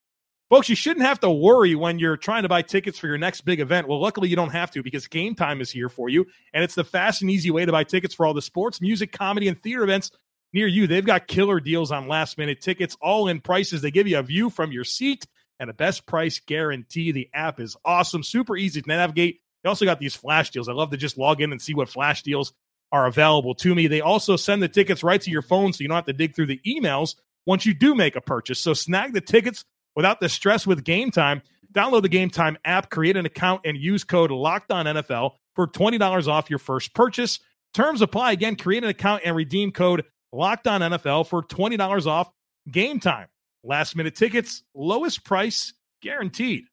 Folks, 0.53 0.69
you 0.69 0.77
shouldn't 0.77 1.07
have 1.07 1.19
to 1.21 1.31
worry 1.31 1.75
when 1.75 1.99
you're 1.99 2.19
trying 2.19 2.43
to 2.43 2.49
buy 2.51 2.61
tickets 2.61 2.99
for 2.99 3.07
your 3.07 3.17
next 3.17 3.41
big 3.41 3.61
event. 3.61 3.89
Well, 3.89 3.99
luckily, 3.99 4.29
you 4.29 4.37
don't 4.37 4.51
have 4.51 4.71
to 4.73 4.83
because 4.83 5.07
Game 5.07 5.35
Time 5.35 5.63
is 5.63 5.71
here 5.71 5.89
for 5.89 6.11
you. 6.11 6.27
And 6.53 6.63
it's 6.63 6.75
the 6.75 6.85
fast 6.85 7.23
and 7.23 7.31
easy 7.31 7.51
way 7.51 7.65
to 7.65 7.73
buy 7.73 7.85
tickets 7.85 8.15
for 8.15 8.27
all 8.27 8.35
the 8.35 8.43
sports, 8.43 8.79
music, 8.79 9.13
comedy, 9.13 9.49
and 9.49 9.59
theater 9.59 9.83
events 9.83 10.11
near 10.53 10.67
you. 10.67 10.87
They've 10.87 11.07
got 11.07 11.27
killer 11.27 11.59
deals 11.59 11.91
on 11.91 12.07
last 12.07 12.37
minute 12.37 12.61
tickets, 12.61 12.99
all 13.01 13.29
in 13.29 13.41
prices. 13.41 13.81
They 13.81 13.91
give 13.91 14.07
you 14.07 14.19
a 14.19 14.23
view 14.23 14.51
from 14.51 14.73
your 14.73 14.85
seat 14.85 15.27
and 15.59 15.71
a 15.71 15.73
best 15.73 16.05
price 16.05 16.39
guarantee. 16.39 17.13
The 17.13 17.31
app 17.33 17.59
is 17.59 17.75
awesome, 17.83 18.23
super 18.23 18.55
easy 18.55 18.83
to 18.83 18.89
navigate. 18.91 19.41
They 19.63 19.71
also 19.71 19.87
got 19.87 20.01
these 20.01 20.15
flash 20.15 20.51
deals. 20.51 20.69
I 20.69 20.75
love 20.75 20.91
to 20.91 20.99
just 20.99 21.17
log 21.17 21.41
in 21.41 21.53
and 21.53 21.63
see 21.63 21.73
what 21.73 21.89
flash 21.89 22.23
deals 22.25 22.53
are 22.93 23.07
available 23.07 23.55
to 23.55 23.75
me. 23.75 23.87
They 23.87 24.03
also 24.03 24.37
send 24.37 24.63
the 24.63 24.69
tickets 24.69 25.03
right 25.03 25.23
to 25.23 25.31
your 25.31 25.41
phone 25.41 25.73
so 25.73 25.81
you 25.81 25.89
don't 25.89 25.97
have 25.97 26.05
to 26.05 26.13
dig 26.13 26.35
through 26.35 26.49
the 26.49 26.61
emails 26.67 27.15
once 27.47 27.65
you 27.65 27.73
do 27.73 27.95
make 27.95 28.17
a 28.17 28.21
purchase. 28.21 28.59
So 28.59 28.75
snag 28.75 29.15
the 29.15 29.23
tickets 29.23 29.65
without 29.97 30.21
the 30.21 30.29
stress 30.29 30.67
with 30.67 30.85
Game 30.85 31.11
Time. 31.11 31.43
Download 31.73 32.03
the 32.03 32.09
Game 32.09 32.31
Time 32.31 32.59
app, 32.65 32.91
create 32.91 33.17
an 33.17 33.27
account, 33.27 33.63
and 33.65 33.77
use 33.77 34.05
code 34.05 34.31
Locked 34.31 34.71
On 34.71 34.87
NFL 34.87 35.33
for 35.55 35.67
twenty 35.67 35.99
dollars 35.99 36.29
off 36.29 36.51
your 36.51 36.59
first 36.59 36.95
purchase. 36.95 37.39
Terms 37.75 38.03
apply. 38.03 38.33
Again, 38.33 38.57
create 38.57 38.85
an 38.85 38.91
account 38.91 39.23
and 39.25 39.35
redeem 39.35 39.73
code 39.73 40.05
Locked 40.33 40.67
On 40.67 40.81
NFL 40.81 41.29
for 41.29 41.43
twenty 41.43 41.77
dollars 41.77 42.07
off 42.07 42.31
Game 42.71 43.01
Time. 43.01 43.29
Last 43.65 43.97
minute 43.97 44.15
tickets, 44.17 44.63
lowest 44.75 45.25
price 45.25 45.73
guaranteed. 46.03 46.65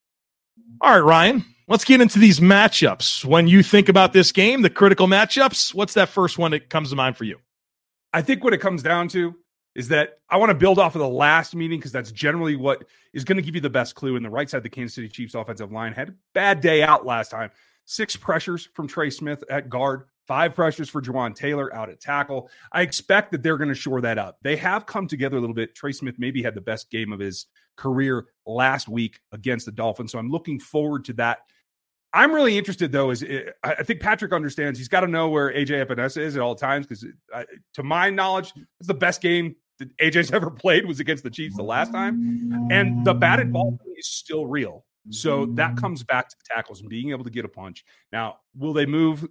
All 0.81 0.91
right, 0.91 0.99
Ryan, 0.99 1.45
let's 1.67 1.85
get 1.85 2.01
into 2.01 2.19
these 2.19 2.39
matchups. 2.39 3.23
When 3.23 3.47
you 3.47 3.63
think 3.63 3.89
about 3.89 4.11
this 4.11 4.31
game, 4.31 4.61
the 4.61 4.69
critical 4.69 5.07
matchups, 5.07 5.73
what's 5.73 5.93
that 5.93 6.09
first 6.09 6.37
one 6.37 6.51
that 6.51 6.69
comes 6.69 6.89
to 6.89 6.95
mind 6.95 7.15
for 7.15 7.23
you? 7.23 7.37
I 8.13 8.21
think 8.21 8.43
what 8.43 8.53
it 8.53 8.57
comes 8.57 8.81
down 8.81 9.07
to 9.09 9.35
is 9.75 9.87
that 9.89 10.19
I 10.29 10.37
want 10.37 10.49
to 10.49 10.55
build 10.55 10.79
off 10.79 10.95
of 10.95 10.99
the 10.99 11.07
last 11.07 11.55
meeting 11.55 11.79
because 11.79 11.91
that's 11.91 12.11
generally 12.11 12.55
what 12.55 12.83
is 13.13 13.23
going 13.23 13.37
to 13.37 13.41
give 13.41 13.55
you 13.55 13.61
the 13.61 13.69
best 13.69 13.95
clue. 13.95 14.15
In 14.15 14.23
the 14.23 14.29
right 14.29 14.49
side, 14.49 14.63
the 14.63 14.69
Kansas 14.69 14.95
City 14.95 15.07
Chiefs 15.07 15.35
offensive 15.35 15.71
line 15.71 15.93
had 15.93 16.09
a 16.09 16.13
bad 16.33 16.61
day 16.61 16.83
out 16.83 17.05
last 17.05 17.31
time. 17.31 17.51
Six 17.85 18.15
pressures 18.15 18.69
from 18.73 18.87
Trey 18.87 19.09
Smith 19.09 19.43
at 19.49 19.69
guard, 19.69 20.05
five 20.27 20.53
pressures 20.53 20.89
for 20.89 21.01
Jawaan 21.01 21.35
Taylor 21.35 21.73
out 21.73 21.89
at 21.89 21.99
tackle. 21.99 22.49
I 22.71 22.81
expect 22.81 23.31
that 23.31 23.41
they're 23.41 23.57
going 23.57 23.69
to 23.69 23.75
shore 23.75 24.01
that 24.01 24.17
up. 24.17 24.37
They 24.43 24.55
have 24.57 24.85
come 24.85 25.07
together 25.07 25.37
a 25.37 25.39
little 25.39 25.55
bit. 25.55 25.75
Trey 25.75 25.91
Smith 25.91 26.15
maybe 26.19 26.43
had 26.43 26.55
the 26.55 26.61
best 26.61 26.91
game 26.91 27.11
of 27.11 27.19
his 27.19 27.47
career 27.77 28.27
last 28.45 28.87
week 28.87 29.19
against 29.31 29.65
the 29.65 29.71
Dolphins. 29.71 30.11
So 30.11 30.19
I'm 30.19 30.29
looking 30.29 30.59
forward 30.59 31.05
to 31.05 31.13
that. 31.13 31.39
I'm 32.13 32.33
really 32.33 32.57
interested 32.57 32.91
though. 32.91 33.11
Is 33.11 33.23
eh, 33.23 33.43
I 33.63 33.83
think 33.83 33.99
Patrick 33.99 34.33
understands 34.33 34.79
he's 34.79 34.87
got 34.87 35.01
to 35.01 35.07
know 35.07 35.29
where 35.29 35.53
AJ 35.53 35.85
Epenesa 35.85 36.17
is 36.17 36.35
at 36.35 36.41
all 36.41 36.55
times 36.55 36.87
because, 36.87 37.05
to 37.73 37.83
my 37.83 38.09
knowledge, 38.09 38.53
it's 38.79 38.87
the 38.87 38.93
best 38.93 39.21
game 39.21 39.55
that 39.77 39.95
AJ's 39.97 40.31
ever 40.33 40.49
played 40.49 40.85
was 40.85 40.99
against 40.99 41.23
the 41.23 41.29
Chiefs 41.29 41.55
the 41.55 41.63
last 41.63 41.91
time, 41.91 42.67
and 42.71 43.05
the 43.05 43.13
batted 43.13 43.53
ball 43.53 43.79
is 43.97 44.09
still 44.09 44.45
real. 44.45 44.85
So 45.11 45.47
that 45.55 45.75
comes 45.75 46.03
back 46.03 46.29
to 46.29 46.35
the 46.37 46.53
tackles 46.53 46.81
and 46.81 46.89
being 46.89 47.09
able 47.11 47.23
to 47.23 47.31
get 47.31 47.43
a 47.43 47.49
punch. 47.49 47.83
Now, 48.11 48.37
will 48.55 48.73
they 48.73 48.85
move 48.85 49.27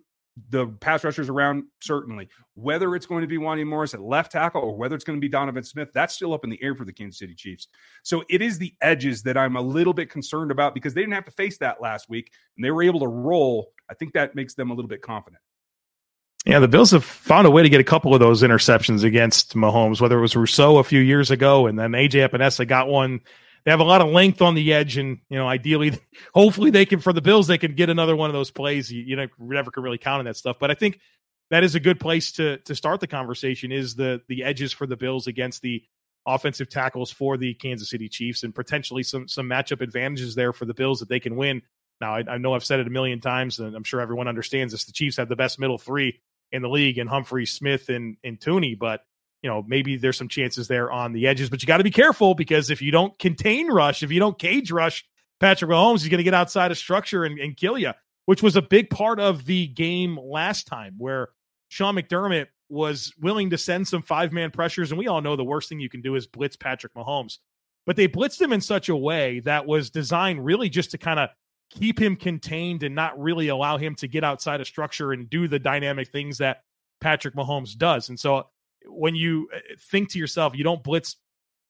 the 0.51 0.67
pass 0.67 1.05
rushers 1.05 1.29
around? 1.29 1.65
Certainly. 1.81 2.29
Whether 2.55 2.95
it's 2.95 3.07
going 3.07 3.23
to 3.23 3.27
be 3.27 3.39
Wanya 3.39 3.67
Morris 3.67 3.95
at 3.95 4.01
left 4.01 4.33
tackle 4.33 4.63
or 4.63 4.77
whether 4.77 4.95
it's 4.95 5.05
going 5.05 5.17
to 5.17 5.21
be 5.21 5.29
Donovan 5.29 5.63
Smith, 5.63 5.89
that's 5.95 6.15
still 6.15 6.33
up 6.33 6.45
in 6.45 6.51
the 6.51 6.63
air 6.63 6.75
for 6.75 6.85
the 6.85 6.93
Kansas 6.93 7.19
City 7.19 7.35
Chiefs. 7.35 7.69
So 8.03 8.25
it 8.29 8.43
is 8.43 8.59
the 8.59 8.75
edges 8.81 9.23
that 9.23 9.37
I'm 9.37 9.57
a 9.57 9.61
little 9.61 9.93
bit 9.93 10.11
concerned 10.11 10.51
about 10.51 10.75
because 10.75 10.95
they 10.95 11.01
didn't 11.01 11.15
have 11.15 11.25
to 11.27 11.31
face 11.33 11.59
that 11.59 11.81
last 11.81 12.09
week 12.09 12.33
and 12.57 12.65
they 12.65 12.71
were 12.71 12.83
able 12.83 13.01
to 13.01 13.09
roll. 13.09 13.73
I 13.91 13.95
think 13.95 14.13
that 14.15 14.35
makes 14.35 14.55
them 14.55 14.71
a 14.71 14.75
little 14.75 14.89
bit 14.89 15.03
confident. 15.03 15.43
Yeah, 16.47 16.61
the 16.61 16.69
Bills 16.69 16.93
have 16.93 17.05
found 17.05 17.47
a 17.47 17.51
way 17.51 17.63
to 17.63 17.69
get 17.69 17.81
a 17.81 17.85
couple 17.85 18.15
of 18.15 18.21
those 18.21 18.43
interceptions 18.43 19.05
against 19.05 19.55
Mahomes, 19.55 20.01
whether 20.01 20.19
it 20.19 20.23
was 20.23 20.37
Rousseau 20.37 20.79
a 20.79 20.85
few 20.85 21.01
years 21.01 21.31
ago 21.31 21.67
and 21.67 21.79
then 21.79 21.93
AJ 21.93 22.29
Epenesa 22.29 22.67
got 22.67 22.89
one. 22.89 23.21
They 23.65 23.71
have 23.71 23.81
a 23.81 23.85
lot 23.85 24.01
of 24.01 24.09
length 24.09 24.41
on 24.43 24.55
the 24.55 24.73
edge, 24.73 24.97
and 24.97 25.19
you 25.29 25.39
know, 25.39 25.49
ideally, 25.49 25.99
hopefully, 26.35 26.71
they 26.71 26.87
can 26.87 27.01
for 27.01 27.13
the 27.13 27.23
Bills 27.23 27.47
they 27.47 27.59
can 27.59 27.75
get 27.75 27.91
another 27.91 28.17
one 28.17 28.31
of 28.31 28.35
those 28.35 28.51
plays. 28.51 28.91
You, 28.91 29.03
you 29.03 29.17
know, 29.17 29.27
never 29.39 29.71
can 29.71 29.83
really 29.83 29.99
count 29.99 30.21
on 30.21 30.25
that 30.27 30.37
stuff, 30.37 30.59
but 30.59 30.71
I 30.71 30.75
think 30.75 31.01
that 31.51 31.65
is 31.65 31.75
a 31.75 31.81
good 31.81 32.01
place 32.01 32.33
to 32.33 32.59
to 32.59 32.75
start 32.75 33.01
the 33.01 33.07
conversation. 33.07 33.73
Is 33.73 33.95
the 33.95 34.23
the 34.29 34.45
edges 34.45 34.73
for 34.73 34.87
the 34.87 34.97
Bills 34.97 35.27
against 35.27 35.63
the 35.63 35.83
offensive 36.27 36.69
tackles 36.69 37.11
for 37.11 37.37
the 37.37 37.55
Kansas 37.55 37.91
City 37.91 38.09
Chiefs, 38.09 38.43
and 38.43 38.55
potentially 38.55 39.03
some 39.03 39.29
some 39.29 39.49
matchup 39.49 39.81
advantages 39.81 40.35
there 40.35 40.53
for 40.53 40.65
the 40.65 40.75
Bills 40.75 41.01
that 41.01 41.09
they 41.09 41.21
can 41.21 41.37
win. 41.37 41.63
Now, 42.01 42.15
I, 42.15 42.25
I 42.29 42.39
know 42.39 42.55
I've 42.55 42.65
said 42.65 42.81
it 42.81 42.87
a 42.87 42.91
million 42.91 43.21
times, 43.21 43.59
and 43.59 43.75
I'm 43.75 43.85
sure 43.85 44.01
everyone 44.01 44.29
understands 44.29 44.73
this. 44.73 44.85
The 44.85 44.93
Chiefs 44.93 45.17
have 45.17 45.29
the 45.29 45.37
best 45.37 45.59
middle 45.59 45.79
three 45.79 46.21
in 46.53 46.63
the 46.63 46.69
league 46.69 46.99
and 46.99 47.09
Humphrey 47.09 47.47
Smith 47.47 47.89
and, 47.89 48.17
and 48.25 48.41
Thuney, 48.41 48.79
but 48.79 49.01
you 49.43 49.51
know, 49.51 49.65
maybe 49.67 49.97
there's 49.97 50.17
some 50.17 50.29
chances 50.29 50.69
there 50.69 50.91
on 50.91 51.13
the 51.13 51.27
edges, 51.27 51.51
but 51.51 51.63
you 51.63 51.67
got 51.67 51.79
to 51.79 51.85
be 51.85 51.91
careful 51.91 52.35
because 52.35 52.71
if 52.71 52.83
you 52.83 52.91
don't 52.91 53.17
contain 53.19 53.71
rush, 53.71 54.03
if 54.03 54.11
you 54.11 54.19
don't 54.19 54.39
cage 54.39 54.71
rush 54.71 55.05
Patrick 55.41 55.71
Mahomes, 55.71 56.01
he's 56.01 56.09
going 56.09 56.19
to 56.19 56.25
get 56.25 56.35
outside 56.35 56.71
of 56.71 56.79
structure 56.79 57.25
and, 57.25 57.39
and 57.39 57.57
kill 57.57 57.79
you, 57.79 57.93
which 58.27 58.43
was 58.43 58.57
a 58.57 58.63
big 58.63 58.91
part 58.91 59.21
of 59.21 59.45
the 59.45 59.67
game 59.69 60.19
last 60.21 60.67
time 60.67 60.95
where 60.99 61.29
Sean 61.69 61.95
McDermott 61.95 62.47
was 62.69 63.13
willing 63.21 63.51
to 63.51 63.59
send 63.59 63.87
some 63.87 64.03
five 64.03 64.33
man 64.33 64.51
pressures. 64.51 64.91
And 64.91 64.99
we 64.99 65.07
all 65.07 65.21
know 65.21 65.37
the 65.37 65.45
worst 65.45 65.69
thing 65.69 65.81
you 65.81 65.89
can 65.89 66.03
do 66.03 66.17
is 66.17 66.27
blitz 66.27 66.57
Patrick 66.57 66.95
Mahomes. 66.95 67.39
But 67.87 67.97
they 67.97 68.09
blitzed 68.09 68.41
him 68.41 68.53
in 68.53 68.61
such 68.61 68.89
a 68.89 68.97
way 68.97 69.41
that 69.41 69.67
was 69.67 69.89
designed 69.89 70.45
really 70.45 70.69
just 70.69 70.91
to 70.91 70.99
kind 70.99 71.19
of 71.19 71.31
keep 71.71 72.01
him 72.01 72.17
contained 72.17 72.83
and 72.83 72.95
not 72.95 73.19
really 73.19 73.49
allow 73.49 73.79
him 73.79 73.95
to 73.97 74.09
get 74.09 74.25
outside 74.25 74.61
of 74.61 74.67
structure 74.67 75.13
and 75.13 75.31
do 75.31 75.49
the 75.49 75.59
dynamic 75.59 76.09
things 76.09 76.39
that 76.39 76.63
Patrick 77.01 77.35
Mahomes 77.35 77.77
does. 77.77 78.09
And 78.09 78.19
so 78.19 78.49
when 78.87 79.15
you 79.15 79.49
uh, 79.55 79.59
think 79.91 80.11
to 80.11 80.19
yourself, 80.19 80.57
you 80.57 80.65
don't 80.65 80.83
blitz 80.83 81.17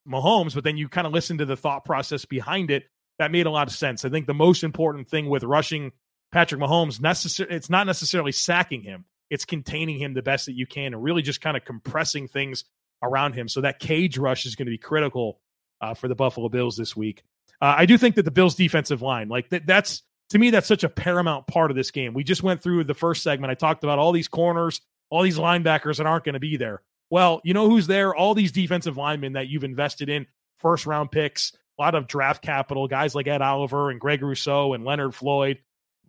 Mahomes, 0.08 0.54
but 0.54 0.64
then 0.64 0.76
you 0.76 0.88
kind 0.88 1.06
of 1.06 1.12
listen 1.12 1.38
to 1.38 1.44
the 1.44 1.56
thought 1.56 1.84
process 1.84 2.24
behind 2.24 2.70
it, 2.70 2.84
that 3.18 3.30
made 3.32 3.46
a 3.46 3.50
lot 3.50 3.66
of 3.66 3.74
sense. 3.74 4.04
I 4.04 4.08
think 4.08 4.26
the 4.26 4.34
most 4.34 4.62
important 4.64 5.08
thing 5.08 5.28
with 5.28 5.42
rushing 5.42 5.92
Patrick 6.32 6.60
Mahomes, 6.60 7.00
necessar- 7.00 7.50
it's 7.50 7.70
not 7.70 7.86
necessarily 7.86 8.32
sacking 8.32 8.82
him, 8.82 9.04
it's 9.30 9.44
containing 9.44 9.98
him 9.98 10.14
the 10.14 10.22
best 10.22 10.46
that 10.46 10.54
you 10.54 10.66
can 10.66 10.94
and 10.94 11.02
really 11.02 11.22
just 11.22 11.40
kind 11.40 11.56
of 11.56 11.64
compressing 11.64 12.28
things 12.28 12.64
around 13.02 13.34
him. 13.34 13.48
So 13.48 13.60
that 13.62 13.78
cage 13.78 14.18
rush 14.18 14.46
is 14.46 14.56
going 14.56 14.66
to 14.66 14.70
be 14.70 14.78
critical 14.78 15.40
uh, 15.80 15.94
for 15.94 16.08
the 16.08 16.14
Buffalo 16.14 16.48
Bills 16.48 16.76
this 16.76 16.96
week. 16.96 17.22
Uh, 17.60 17.74
I 17.78 17.86
do 17.86 17.98
think 17.98 18.14
that 18.16 18.24
the 18.24 18.30
Bills' 18.30 18.54
defensive 18.54 19.02
line, 19.02 19.28
like 19.28 19.50
th- 19.50 19.64
that's 19.66 20.02
to 20.30 20.38
me, 20.38 20.50
that's 20.50 20.66
such 20.66 20.84
a 20.84 20.88
paramount 20.88 21.46
part 21.46 21.70
of 21.70 21.76
this 21.76 21.90
game. 21.90 22.12
We 22.14 22.22
just 22.22 22.42
went 22.42 22.62
through 22.62 22.84
the 22.84 22.94
first 22.94 23.22
segment. 23.22 23.50
I 23.50 23.54
talked 23.54 23.82
about 23.82 23.98
all 23.98 24.12
these 24.12 24.28
corners, 24.28 24.80
all 25.10 25.22
these 25.22 25.38
linebackers 25.38 25.96
that 25.96 26.06
aren't 26.06 26.24
going 26.24 26.34
to 26.34 26.40
be 26.40 26.56
there. 26.56 26.82
Well, 27.10 27.40
you 27.44 27.54
know 27.54 27.68
who's 27.68 27.86
there? 27.86 28.14
All 28.14 28.34
these 28.34 28.52
defensive 28.52 28.96
linemen 28.96 29.32
that 29.34 29.48
you've 29.48 29.64
invested 29.64 30.08
in, 30.08 30.26
first 30.56 30.86
round 30.86 31.10
picks, 31.10 31.52
a 31.78 31.82
lot 31.82 31.94
of 31.94 32.06
draft 32.06 32.42
capital, 32.42 32.88
guys 32.88 33.14
like 33.14 33.26
Ed 33.26 33.42
Oliver 33.42 33.90
and 33.90 34.00
Greg 34.00 34.22
Rousseau 34.22 34.74
and 34.74 34.84
Leonard 34.84 35.14
Floyd, 35.14 35.58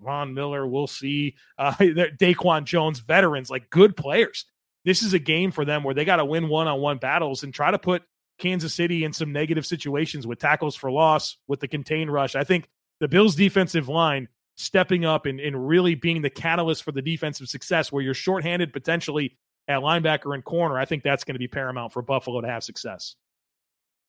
Von 0.02 0.34
Miller. 0.34 0.66
We'll 0.66 0.88
see. 0.88 1.36
Uh, 1.58 1.72
Daquan 1.80 2.66
Jones, 2.66 3.00
veterans, 3.00 3.50
like 3.50 3.70
good 3.70 3.96
players. 3.96 4.46
This 4.86 5.04
is 5.04 5.14
a 5.14 5.20
game 5.20 5.52
for 5.52 5.66
them 5.66 5.84
where 5.84 5.94
they 5.94 6.06
got 6.06 6.18
to 6.18 6.26
win 6.26 6.48
one 6.50 6.68
on 6.68 6.80
one 6.80 6.98
battles 6.98 7.44
and 7.44 7.54
try 7.54 7.70
to 7.70 7.80
put 7.80 8.04
Kansas 8.40 8.74
City 8.74 9.04
in 9.04 9.14
some 9.14 9.32
negative 9.32 9.66
situations 9.66 10.26
with 10.26 10.40
tackles 10.40 10.76
for 10.76 10.90
loss, 10.90 11.38
with 11.48 11.60
the 11.60 11.68
contained 11.68 12.12
rush. 12.12 12.36
I 12.36 12.44
think 12.44 12.70
the 13.00 13.08
Bills' 13.08 13.36
defensive 13.36 13.90
line 13.90 14.28
stepping 14.56 15.06
up 15.06 15.26
and, 15.26 15.40
and 15.40 15.68
really 15.68 15.96
being 15.96 16.22
the 16.22 16.30
catalyst 16.30 16.84
for 16.84 16.92
the 16.92 17.02
defensive 17.02 17.48
success 17.48 17.92
where 17.92 18.04
you're 18.04 18.14
shorthanded 18.14 18.74
potentially 18.74 19.38
at 19.70 19.82
linebacker 19.82 20.34
and 20.34 20.44
corner. 20.44 20.78
I 20.78 20.86
think 20.86 21.04
that's 21.04 21.24
going 21.24 21.36
to 21.36 21.40
be 21.40 21.48
paramount 21.48 21.94
for 21.94 22.02
Buffalo 22.02 22.42
to 22.42 22.48
have 22.48 22.64
success. 22.64 23.16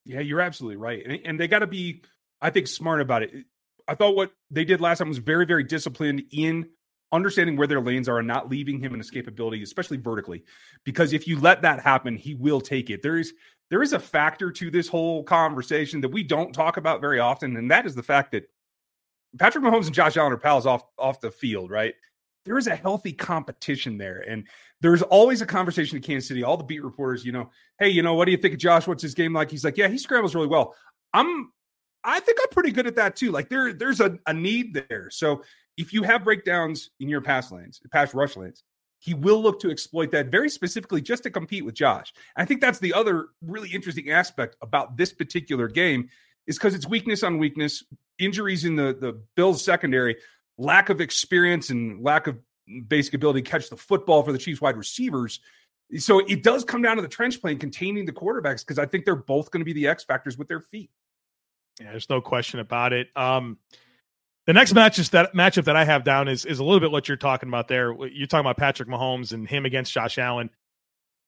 Yeah, 0.07 0.21
you're 0.21 0.41
absolutely 0.41 0.79
right. 0.79 1.05
And, 1.05 1.21
and 1.25 1.41
they 1.41 1.47
got 1.47 1.59
to 1.61 1.67
be, 1.67 2.03
I 2.41 2.51
think, 2.51 2.67
smart 2.67 3.03
about 3.03 3.23
it. 3.23 3.45
I 3.87 3.95
thought 3.95 4.17
what 4.17 4.33
they 4.51 4.65
did 4.65 4.81
last 4.81 4.99
time 4.99 5.09
was 5.09 5.19
very, 5.19 5.45
very 5.45 5.63
disciplined 5.63 6.23
in 6.33 6.71
understanding 7.13 7.57
where 7.57 7.67
their 7.67 7.81
lanes 7.81 8.09
are 8.09 8.19
and 8.19 8.27
not 8.27 8.49
leaving 8.49 8.81
him 8.81 8.95
an 8.95 9.01
escapability, 9.01 9.63
especially 9.63 9.99
vertically. 9.99 10.45
Because 10.85 11.13
if 11.13 11.29
you 11.29 11.39
let 11.39 11.63
that 11.63 11.81
happen, 11.81 12.17
he 12.17 12.35
will 12.35 12.61
take 12.61 12.89
it. 12.89 13.03
There 13.03 13.19
is 13.19 13.35
there 13.69 13.83
is 13.83 13.93
a 13.93 14.01
factor 14.01 14.51
to 14.51 14.71
this 14.71 14.89
whole 14.89 15.23
conversation 15.23 16.01
that 16.01 16.09
we 16.09 16.23
don't 16.23 16.53
talk 16.53 16.77
about 16.77 17.01
very 17.01 17.21
often, 17.21 17.57
and 17.57 17.71
that 17.71 17.87
is 17.87 17.95
the 17.95 18.03
fact 18.03 18.33
that 18.33 18.45
Patrick 19.39 19.63
Mahomes 19.63 19.87
and 19.87 19.95
Josh 19.95 20.17
Allen 20.17 20.33
are 20.33 20.39
pals 20.39 20.67
off 20.67 20.83
off 20.99 21.21
the 21.21 21.31
field, 21.31 21.71
right? 21.71 21.95
There 22.51 22.59
is 22.59 22.67
a 22.67 22.75
healthy 22.75 23.13
competition 23.13 23.97
there, 23.97 24.25
and 24.29 24.45
there's 24.81 25.03
always 25.03 25.41
a 25.41 25.47
conversation 25.47 25.95
in 25.95 26.03
Kansas 26.03 26.27
City. 26.27 26.43
All 26.43 26.57
the 26.57 26.65
beat 26.65 26.83
reporters, 26.83 27.25
you 27.25 27.31
know, 27.31 27.49
hey, 27.79 27.91
you 27.91 28.03
know, 28.03 28.15
what 28.15 28.25
do 28.25 28.33
you 28.33 28.37
think 28.37 28.55
of 28.55 28.59
Josh? 28.59 28.89
What's 28.89 29.05
his 29.05 29.15
game 29.15 29.33
like? 29.33 29.53
He's 29.53 29.65
like, 29.65 29.77
yeah, 29.77 29.87
he 29.87 29.97
scrambles 29.97 30.35
really 30.35 30.49
well. 30.49 30.75
I'm, 31.15 31.53
I 32.03 32.19
think 32.19 32.39
I'm 32.43 32.49
pretty 32.49 32.73
good 32.73 32.89
at 32.89 32.97
that 32.97 33.15
too. 33.15 33.31
Like 33.31 33.51
there, 33.51 33.73
there's 33.73 34.01
a, 34.01 34.19
a 34.27 34.35
need 34.35 34.75
there. 34.75 35.11
So 35.13 35.45
if 35.77 35.93
you 35.93 36.03
have 36.03 36.25
breakdowns 36.25 36.91
in 36.99 37.09
your 37.09 37.21
pass 37.21 37.53
lanes, 37.53 37.81
pass 37.93 38.15
rush 38.15 38.37
lanes, 38.37 38.65
he 38.99 39.15
will 39.15 39.41
look 39.41 39.61
to 39.61 39.71
exploit 39.71 40.11
that 40.11 40.27
very 40.27 40.51
specifically 40.51 41.01
just 41.01 41.23
to 41.23 41.31
compete 41.31 41.65
with 41.65 41.77
Josh. 41.77 42.13
I 42.35 42.45
think 42.47 42.61
that's 42.61 42.81
the 42.81 42.95
other 42.95 43.29
really 43.43 43.69
interesting 43.69 44.11
aspect 44.11 44.57
about 44.61 44.97
this 44.97 45.13
particular 45.13 45.69
game 45.69 46.09
is 46.49 46.59
because 46.59 46.75
it's 46.75 46.89
weakness 46.89 47.23
on 47.23 47.39
weakness, 47.39 47.85
injuries 48.19 48.65
in 48.65 48.75
the 48.75 48.93
the 49.01 49.23
Bills 49.37 49.65
secondary, 49.65 50.17
lack 50.61 50.91
of 50.91 51.01
experience 51.01 51.71
and 51.71 52.05
lack 52.05 52.27
of 52.27 52.39
basic 52.87 53.15
ability 53.15 53.43
to 53.43 53.51
catch 53.51 53.71
the 53.71 53.77
football 53.77 54.23
for 54.23 54.33
the 54.33 54.39
Chiefs 54.39 54.61
wide 54.61 54.77
receivers. 54.77 55.41
So 55.97 56.21
it 56.21 56.43
does 56.43 56.65
come 56.65 56.83
down 56.83 56.97
to 56.97 57.03
the 57.03 57.09
trench 57.09 57.41
plane 57.41 57.59
containing 57.59 58.05
the 58.05 58.13
quarterbacks 58.13 58.61
because 58.61 58.79
I 58.79 58.87
think 58.87 59.05
they're 59.05 59.17
both 59.17 59.51
going 59.51 59.63
to 59.63 59.65
be 59.65 59.73
the 59.73 59.89
X 59.89 60.05
factors 60.05 60.39
with 60.39 60.47
their 60.47 60.61
feet. 60.61 60.91
Yeah, 61.81 61.91
there's 61.91 62.11
no 62.11 62.21
question 62.21 62.61
about 62.61 62.93
it. 62.93 63.09
Um, 63.17 63.59
the 64.47 64.53
next 64.53 64.75
match 64.75 64.99
is 64.99 65.11
that 65.11 65.35
matchup 65.35 65.65
that 65.65 65.77
I 65.77 65.85
have 65.85 66.05
down 66.05 66.29
is 66.29 66.45
is 66.45 66.59
a 66.59 66.65
little 66.65 66.81
bit 66.81 66.91
what 66.91 67.09
you're 67.09 67.17
talking 67.17 67.49
about 67.49 67.69
there. 67.69 67.93
You're 67.93 68.27
talking 68.27 68.45
about 68.45 68.57
Patrick 68.57 68.89
Mahomes 68.89 69.33
and 69.33 69.49
him 69.49 69.65
against 69.65 69.93
Josh 69.93 70.19
Allen. 70.19 70.51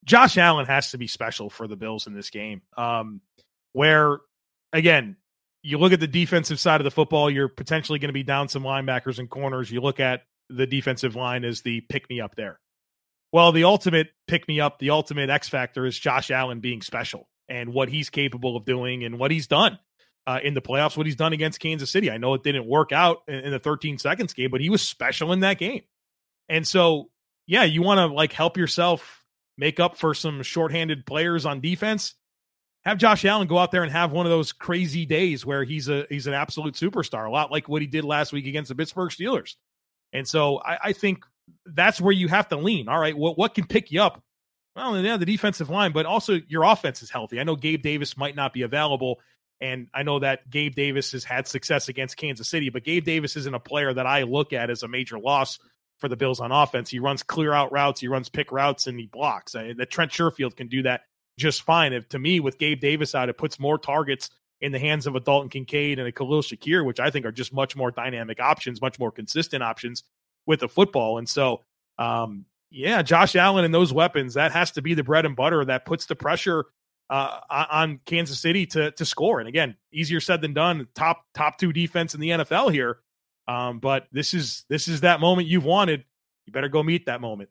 Josh 0.05 0.37
Allen 0.37 0.67
has 0.67 0.91
to 0.91 0.99
be 0.99 1.07
special 1.07 1.49
for 1.49 1.67
the 1.67 1.77
Bills 1.77 2.07
in 2.07 2.15
this 2.15 2.31
game. 2.31 2.63
Um, 2.77 3.21
where 3.73 4.19
again, 4.73 5.17
you 5.63 5.79
look 5.79 5.93
at 5.93 6.01
the 6.01 6.07
defensive 6.07 6.59
side 6.59 6.81
of 6.81 6.85
the 6.85 6.91
football, 6.91 7.31
you're 7.31 7.49
potentially 7.49 7.99
going 7.99 8.09
to 8.09 8.15
be 8.15 8.23
down 8.23 8.49
some 8.49 8.63
linebackers 8.63 9.19
and 9.19 9.31
corners. 9.31 9.71
You 9.71 9.81
look 9.81 10.01
at 10.01 10.23
the 10.49 10.67
defensive 10.67 11.15
line 11.15 11.45
as 11.45 11.63
the 11.63 11.81
pick 11.83 12.09
me 12.11 12.21
up 12.21 12.35
there. 12.35 12.59
Well, 13.33 13.53
the 13.53 13.65
ultimate 13.65 14.09
pick 14.27 14.47
me 14.49 14.61
up, 14.61 14.79
the 14.79 14.91
ultimate 14.91 15.31
X 15.31 15.49
factor 15.49 15.87
is 15.87 15.99
Josh 15.99 16.31
Allen 16.31 16.61
being 16.61 16.83
special 16.83 17.29
and 17.49 17.73
what 17.73 17.89
he's 17.89 18.11
capable 18.11 18.57
of 18.57 18.65
doing 18.65 19.05
and 19.05 19.19
what 19.19 19.31
he's 19.31 19.47
done 19.47 19.79
uh, 20.27 20.41
in 20.43 20.55
the 20.55 20.61
playoffs, 20.61 20.97
what 20.97 21.07
he's 21.07 21.17
done 21.17 21.33
against 21.33 21.61
Kansas 21.61 21.91
City. 21.91 22.11
I 22.11 22.19
know 22.19 22.35
it 22.35 22.43
didn't 22.43 22.67
work 22.67 22.93
out 22.93 23.19
in, 23.27 23.37
in 23.37 23.51
the 23.51 23.59
13 23.59 23.99
seconds 23.99 24.35
game, 24.35 24.51
but 24.51 24.61
he 24.61 24.69
was 24.69 24.83
special 24.83 25.33
in 25.33 25.41
that 25.41 25.59
game. 25.59 25.83
And 26.49 26.67
so, 26.67 27.11
yeah, 27.47 27.65
you 27.65 27.83
want 27.83 27.99
to 27.99 28.07
like 28.07 28.33
help 28.33 28.57
yourself 28.57 29.25
make 29.57 29.81
up 29.81 29.97
for 29.97 30.15
some 30.15 30.43
shorthanded 30.43 31.07
players 31.07 31.47
on 31.47 31.61
defense. 31.61 32.15
Have 32.85 32.99
Josh 32.99 33.25
Allen 33.25 33.47
go 33.47 33.59
out 33.59 33.71
there 33.71 33.85
and 33.85 33.93
have 33.93 34.11
one 34.11 34.27
of 34.27 34.31
those 34.31 34.51
crazy 34.53 35.07
days 35.07 35.47
where 35.47 35.63
he's 35.63 35.89
a 35.89 36.07
he's 36.09 36.27
an 36.27 36.35
absolute 36.35 36.75
superstar, 36.75 37.27
a 37.27 37.31
lot 37.31 37.53
like 37.53 37.69
what 37.69 37.81
he 37.81 37.87
did 37.87 38.05
last 38.05 38.33
week 38.33 38.47
against 38.47 38.69
the 38.69 38.75
Pittsburgh 38.75 39.11
Steelers. 39.11 39.55
And 40.13 40.27
so 40.27 40.59
I, 40.59 40.79
I 40.85 40.93
think 40.93 41.25
that's 41.65 42.01
where 42.01 42.13
you 42.13 42.29
have 42.29 42.49
to 42.49 42.57
lean. 42.57 42.89
All 42.89 42.99
right, 42.99 43.17
what 43.17 43.39
what 43.39 43.55
can 43.55 43.67
pick 43.67 43.93
you 43.93 44.03
up? 44.03 44.23
Well, 44.75 44.99
yeah, 45.01 45.17
the 45.17 45.27
defensive 45.27 45.71
line, 45.71 45.93
but 45.93 46.07
also 46.07 46.41
your 46.49 46.65
offense 46.65 47.03
is 47.03 47.11
healthy. 47.11 47.39
I 47.39 47.45
know 47.45 47.57
Gabe 47.57 47.83
Davis 47.83 48.17
might 48.17 48.35
not 48.35 48.53
be 48.53 48.63
available, 48.63 49.21
and 49.61 49.89
I 49.95 50.03
know 50.03 50.19
that 50.21 50.49
Gabe 50.51 50.75
Davis 50.75 51.13
has 51.13 51.25
had 51.25 51.47
success 51.47 51.89
against 51.89 52.17
Kansas 52.17 52.49
City, 52.49 52.71
but 52.71 52.83
Gabe 52.83 53.05
Davis 53.05 53.37
isn't 53.37 53.55
a 53.55 53.61
player 53.61 53.93
that 53.93 54.07
I 54.07 54.23
look 54.23 54.53
at 54.53 54.71
as 54.71 54.83
a 54.83 54.89
major 54.89 55.19
loss 55.19 55.59
for 55.99 56.09
the 56.09 56.17
Bills 56.17 56.41
on 56.41 56.51
offense. 56.53 56.91
He 56.91 56.99
runs 56.99 57.23
clear 57.23 57.53
out 57.53 57.71
routes, 57.71 58.01
he 58.01 58.09
runs 58.09 58.29
pick 58.29 58.51
routes, 58.51 58.87
and 58.87 58.99
he 58.99 59.07
blocks. 59.07 59.55
I, 59.55 59.75
the 59.75 59.87
Trent 59.87 60.11
Sherfield 60.11 60.57
can 60.57 60.69
do 60.69 60.83
that 60.83 61.03
just 61.39 61.63
fine. 61.63 61.93
If, 61.93 62.09
to 62.11 62.19
me, 62.19 62.41
with 62.41 62.59
Gabe 62.59 62.81
Davis 62.81 63.15
out, 63.15 63.29
it 63.29 63.39
puts 63.39 63.59
more 63.59 63.79
targets 63.79 64.31
in 64.61 64.73
the 64.73 64.79
hands 64.79 65.07
of 65.07 65.17
a 65.17 65.21
Dalton 65.21 65.49
Kincaid 65.49 65.99
and 65.99 66.07
a 66.07 66.13
Khalil 66.13 66.43
Shakir, 66.43 66.85
which 66.85 67.01
I 67.01 67.11
think 67.11 67.27
are 67.27 67.33
just 67.33 67.53
much 67.53 67.75
more 67.75 67.91
dynamic 67.91 68.41
options, 68.41 68.81
much 68.81 68.99
more 68.99 69.11
consistent 69.11 69.63
options 69.63 70.05
with 70.47 70.61
the 70.61 70.69
football. 70.69 71.19
And 71.19 71.29
so, 71.29 71.63
um, 71.99 72.45
yeah, 72.71 73.03
Josh 73.03 73.37
Allen 73.37 73.65
and 73.65 73.75
those 73.75 73.93
weapons, 73.93 74.35
that 74.35 74.53
has 74.53 74.71
to 74.73 74.83
be 74.83 74.95
the 74.95 75.03
bread 75.03 75.27
and 75.27 75.37
butter 75.37 75.65
that 75.65 75.85
puts 75.85 76.07
the 76.07 76.15
pressure 76.17 76.67
uh, 77.11 77.41
on 77.51 78.01
Kansas 78.07 78.41
City 78.41 78.65
to 78.67 78.91
to 78.93 79.05
score. 79.05 79.41
And 79.41 79.49
again, 79.49 79.77
easier 79.93 80.21
said 80.21 80.41
than 80.41 80.55
done. 80.55 80.89
Top 80.95 81.27
top 81.35 81.59
two 81.59 81.73
defense 81.73 82.15
in 82.15 82.21
the 82.21 82.31
NFL 82.31 82.73
here. 82.73 83.01
Um, 83.47 83.81
but 83.81 84.07
this 84.13 84.33
is 84.33 84.65
this 84.71 84.89
is 84.89 85.03
that 85.03 85.21
moment 85.21 85.49
you've 85.49 85.65
wanted. 85.65 86.05
You 86.47 86.53
better 86.53 86.69
go 86.69 86.83
meet 86.83 87.07
that 87.07 87.21
moment. 87.21 87.51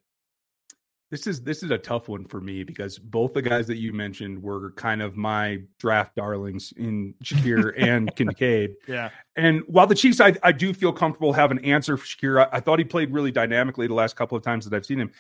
This 1.12 1.28
is 1.28 1.44
this 1.44 1.62
is 1.62 1.72
a 1.72 1.78
tough 1.78 2.08
one 2.08 2.26
for 2.26 2.42
me 2.42 2.64
because 2.64 2.98
both 2.98 3.34
the 3.34 3.42
guys 3.42 3.68
that 3.68 3.78
you 3.78 3.94
mentioned 3.94 4.42
were 4.42 4.72
kind 4.72 5.02
of 5.02 5.18
my 5.18 5.60
draft 5.78 6.16
darlings 6.16 6.74
in 6.78 7.14
Shakir 7.24 7.74
and 7.78 8.16
Kincaid. 8.16 8.72
Yeah. 8.88 9.10
And 9.36 9.62
while 9.68 9.88
the 9.88 9.96
Chiefs, 9.96 10.20
I, 10.20 10.34
I 10.42 10.54
do 10.54 10.74
feel 10.74 10.94
comfortable 10.94 11.34
have 11.34 11.52
an 11.52 11.60
answer 11.60 11.98
for 11.98 12.06
Shakir. 12.06 12.46
I, 12.46 12.58
I 12.58 12.60
thought 12.62 12.80
he 12.80 12.86
played 12.86 13.12
really 13.12 13.32
dynamically 13.32 13.88
the 13.88 13.94
last 13.94 14.16
couple 14.16 14.38
of 14.38 14.44
times 14.44 14.66
that 14.66 14.76
I've 14.76 14.86
seen 14.86 15.00
him 15.00 15.12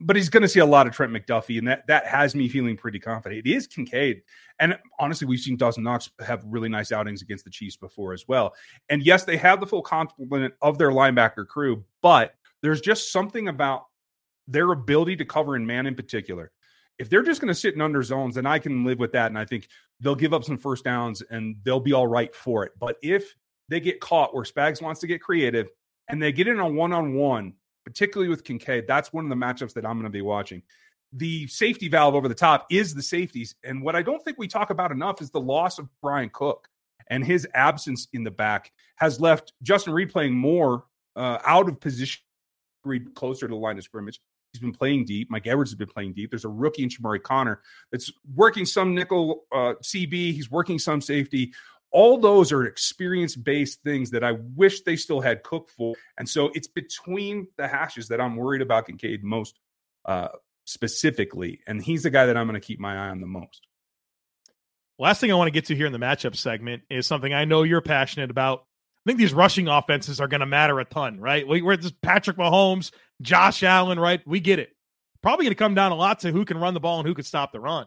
but 0.00 0.16
he's 0.16 0.28
going 0.28 0.42
to 0.42 0.48
see 0.48 0.60
a 0.60 0.66
lot 0.66 0.86
of 0.86 0.92
Trent 0.92 1.12
McDuffie, 1.12 1.58
and 1.58 1.66
that 1.68 1.86
that 1.86 2.06
has 2.06 2.34
me 2.34 2.48
feeling 2.48 2.76
pretty 2.76 2.98
confident. 2.98 3.46
It 3.46 3.50
is 3.50 3.66
Kincaid, 3.66 4.22
and 4.58 4.78
honestly, 4.98 5.26
we've 5.26 5.40
seen 5.40 5.56
Dawson 5.56 5.84
Knox 5.84 6.10
have 6.24 6.44
really 6.44 6.68
nice 6.68 6.92
outings 6.92 7.22
against 7.22 7.44
the 7.44 7.50
Chiefs 7.50 7.76
before 7.76 8.12
as 8.12 8.26
well. 8.28 8.54
And 8.88 9.02
yes, 9.02 9.24
they 9.24 9.36
have 9.38 9.60
the 9.60 9.66
full 9.66 9.82
complement 9.82 10.54
of 10.60 10.78
their 10.78 10.90
linebacker 10.90 11.46
crew, 11.46 11.84
but 12.02 12.34
there's 12.62 12.80
just 12.80 13.12
something 13.12 13.48
about 13.48 13.86
their 14.48 14.72
ability 14.72 15.16
to 15.16 15.24
cover 15.24 15.56
in 15.56 15.66
man 15.66 15.86
in 15.86 15.94
particular. 15.94 16.52
If 16.98 17.10
they're 17.10 17.22
just 17.22 17.40
going 17.40 17.52
to 17.52 17.54
sit 17.54 17.74
in 17.74 17.80
under 17.80 18.02
zones, 18.02 18.36
then 18.36 18.46
I 18.46 18.58
can 18.58 18.84
live 18.84 18.98
with 18.98 19.12
that, 19.12 19.26
and 19.26 19.38
I 19.38 19.44
think 19.44 19.68
they'll 20.00 20.14
give 20.14 20.32
up 20.32 20.44
some 20.44 20.56
first 20.56 20.84
downs 20.84 21.22
and 21.30 21.56
they'll 21.62 21.80
be 21.80 21.92
all 21.92 22.06
right 22.06 22.34
for 22.34 22.64
it. 22.64 22.72
But 22.78 22.96
if 23.02 23.34
they 23.68 23.80
get 23.80 24.00
caught 24.00 24.34
where 24.34 24.44
Spags 24.44 24.80
wants 24.80 25.00
to 25.00 25.06
get 25.06 25.20
creative 25.20 25.68
and 26.08 26.22
they 26.22 26.32
get 26.32 26.48
in 26.48 26.60
a 26.60 26.68
one 26.68 26.92
on 26.92 27.14
one 27.14 27.54
particularly 27.86 28.28
with 28.28 28.42
Kincaid. 28.42 28.86
That's 28.88 29.12
one 29.12 29.24
of 29.24 29.30
the 29.30 29.36
matchups 29.36 29.72
that 29.74 29.86
I'm 29.86 29.94
going 29.94 30.04
to 30.04 30.10
be 30.10 30.20
watching. 30.20 30.62
The 31.12 31.46
safety 31.46 31.88
valve 31.88 32.16
over 32.16 32.28
the 32.28 32.34
top 32.34 32.66
is 32.68 32.92
the 32.92 33.02
safeties. 33.02 33.54
And 33.62 33.80
what 33.80 33.94
I 33.94 34.02
don't 34.02 34.22
think 34.24 34.38
we 34.38 34.48
talk 34.48 34.70
about 34.70 34.90
enough 34.90 35.22
is 35.22 35.30
the 35.30 35.40
loss 35.40 35.78
of 35.78 35.88
Bryan 36.02 36.28
Cook 36.32 36.68
and 37.08 37.24
his 37.24 37.46
absence 37.54 38.08
in 38.12 38.24
the 38.24 38.30
back 38.30 38.72
has 38.96 39.20
left 39.20 39.52
Justin 39.62 39.92
Reid 39.92 40.10
playing 40.10 40.34
more 40.34 40.84
uh, 41.14 41.38
out 41.46 41.68
of 41.68 41.80
position, 41.80 42.22
closer 43.14 43.46
to 43.46 43.54
the 43.54 43.58
line 43.58 43.78
of 43.78 43.84
scrimmage. 43.84 44.20
He's 44.56 44.62
been 44.62 44.72
playing 44.72 45.04
deep. 45.04 45.30
Mike 45.30 45.46
Edwards 45.46 45.70
has 45.70 45.76
been 45.76 45.88
playing 45.88 46.14
deep. 46.14 46.30
There's 46.30 46.44
a 46.44 46.48
rookie 46.48 46.82
in 46.82 46.88
Chamarri 46.88 47.22
Connor 47.22 47.60
that's 47.92 48.10
working 48.34 48.64
some 48.64 48.94
nickel 48.94 49.44
uh, 49.52 49.74
CB. 49.82 50.12
He's 50.32 50.50
working 50.50 50.78
some 50.78 51.00
safety 51.00 51.52
all 51.96 52.18
those 52.18 52.52
are 52.52 52.64
experience 52.64 53.36
based 53.36 53.82
things 53.82 54.10
that 54.10 54.22
I 54.22 54.32
wish 54.54 54.82
they 54.82 54.96
still 54.96 55.20
had 55.20 55.42
Cook 55.42 55.70
for. 55.70 55.94
And 56.18 56.28
so 56.28 56.50
it's 56.54 56.66
between 56.66 57.48
the 57.56 57.66
hashes 57.66 58.08
that 58.08 58.20
I'm 58.20 58.36
worried 58.36 58.60
about 58.60 58.86
Kincaid 58.86 59.24
most 59.24 59.58
uh, 60.04 60.28
specifically. 60.66 61.60
And 61.66 61.82
he's 61.82 62.02
the 62.02 62.10
guy 62.10 62.26
that 62.26 62.36
I'm 62.36 62.46
going 62.46 62.60
to 62.60 62.66
keep 62.66 62.80
my 62.80 63.06
eye 63.06 63.08
on 63.08 63.20
the 63.20 63.26
most. 63.26 63.66
Last 64.98 65.20
thing 65.20 65.30
I 65.30 65.36
want 65.36 65.48
to 65.48 65.52
get 65.52 65.66
to 65.66 65.74
here 65.74 65.86
in 65.86 65.92
the 65.92 65.98
matchup 65.98 66.36
segment 66.36 66.82
is 66.90 67.06
something 67.06 67.32
I 67.32 67.44
know 67.44 67.62
you're 67.62 67.82
passionate 67.82 68.30
about. 68.30 68.66
I 69.06 69.10
think 69.10 69.20
these 69.20 69.34
rushing 69.34 69.68
offenses 69.68 70.20
are 70.20 70.26
going 70.26 70.40
to 70.40 70.46
matter 70.46 70.80
a 70.80 70.84
ton, 70.84 71.20
right? 71.20 71.46
We, 71.46 71.62
we're 71.62 71.76
just 71.76 72.00
Patrick 72.02 72.36
Mahomes, 72.36 72.90
Josh 73.22 73.62
Allen, 73.62 74.00
right? 74.00 74.20
We 74.26 74.40
get 74.40 74.58
it. 74.58 74.70
Probably 75.22 75.44
going 75.44 75.52
to 75.52 75.58
come 75.58 75.76
down 75.76 75.92
a 75.92 75.94
lot 75.94 76.18
to 76.20 76.32
who 76.32 76.44
can 76.44 76.58
run 76.58 76.74
the 76.74 76.80
ball 76.80 76.98
and 76.98 77.06
who 77.06 77.14
can 77.14 77.24
stop 77.24 77.52
the 77.52 77.60
run. 77.60 77.86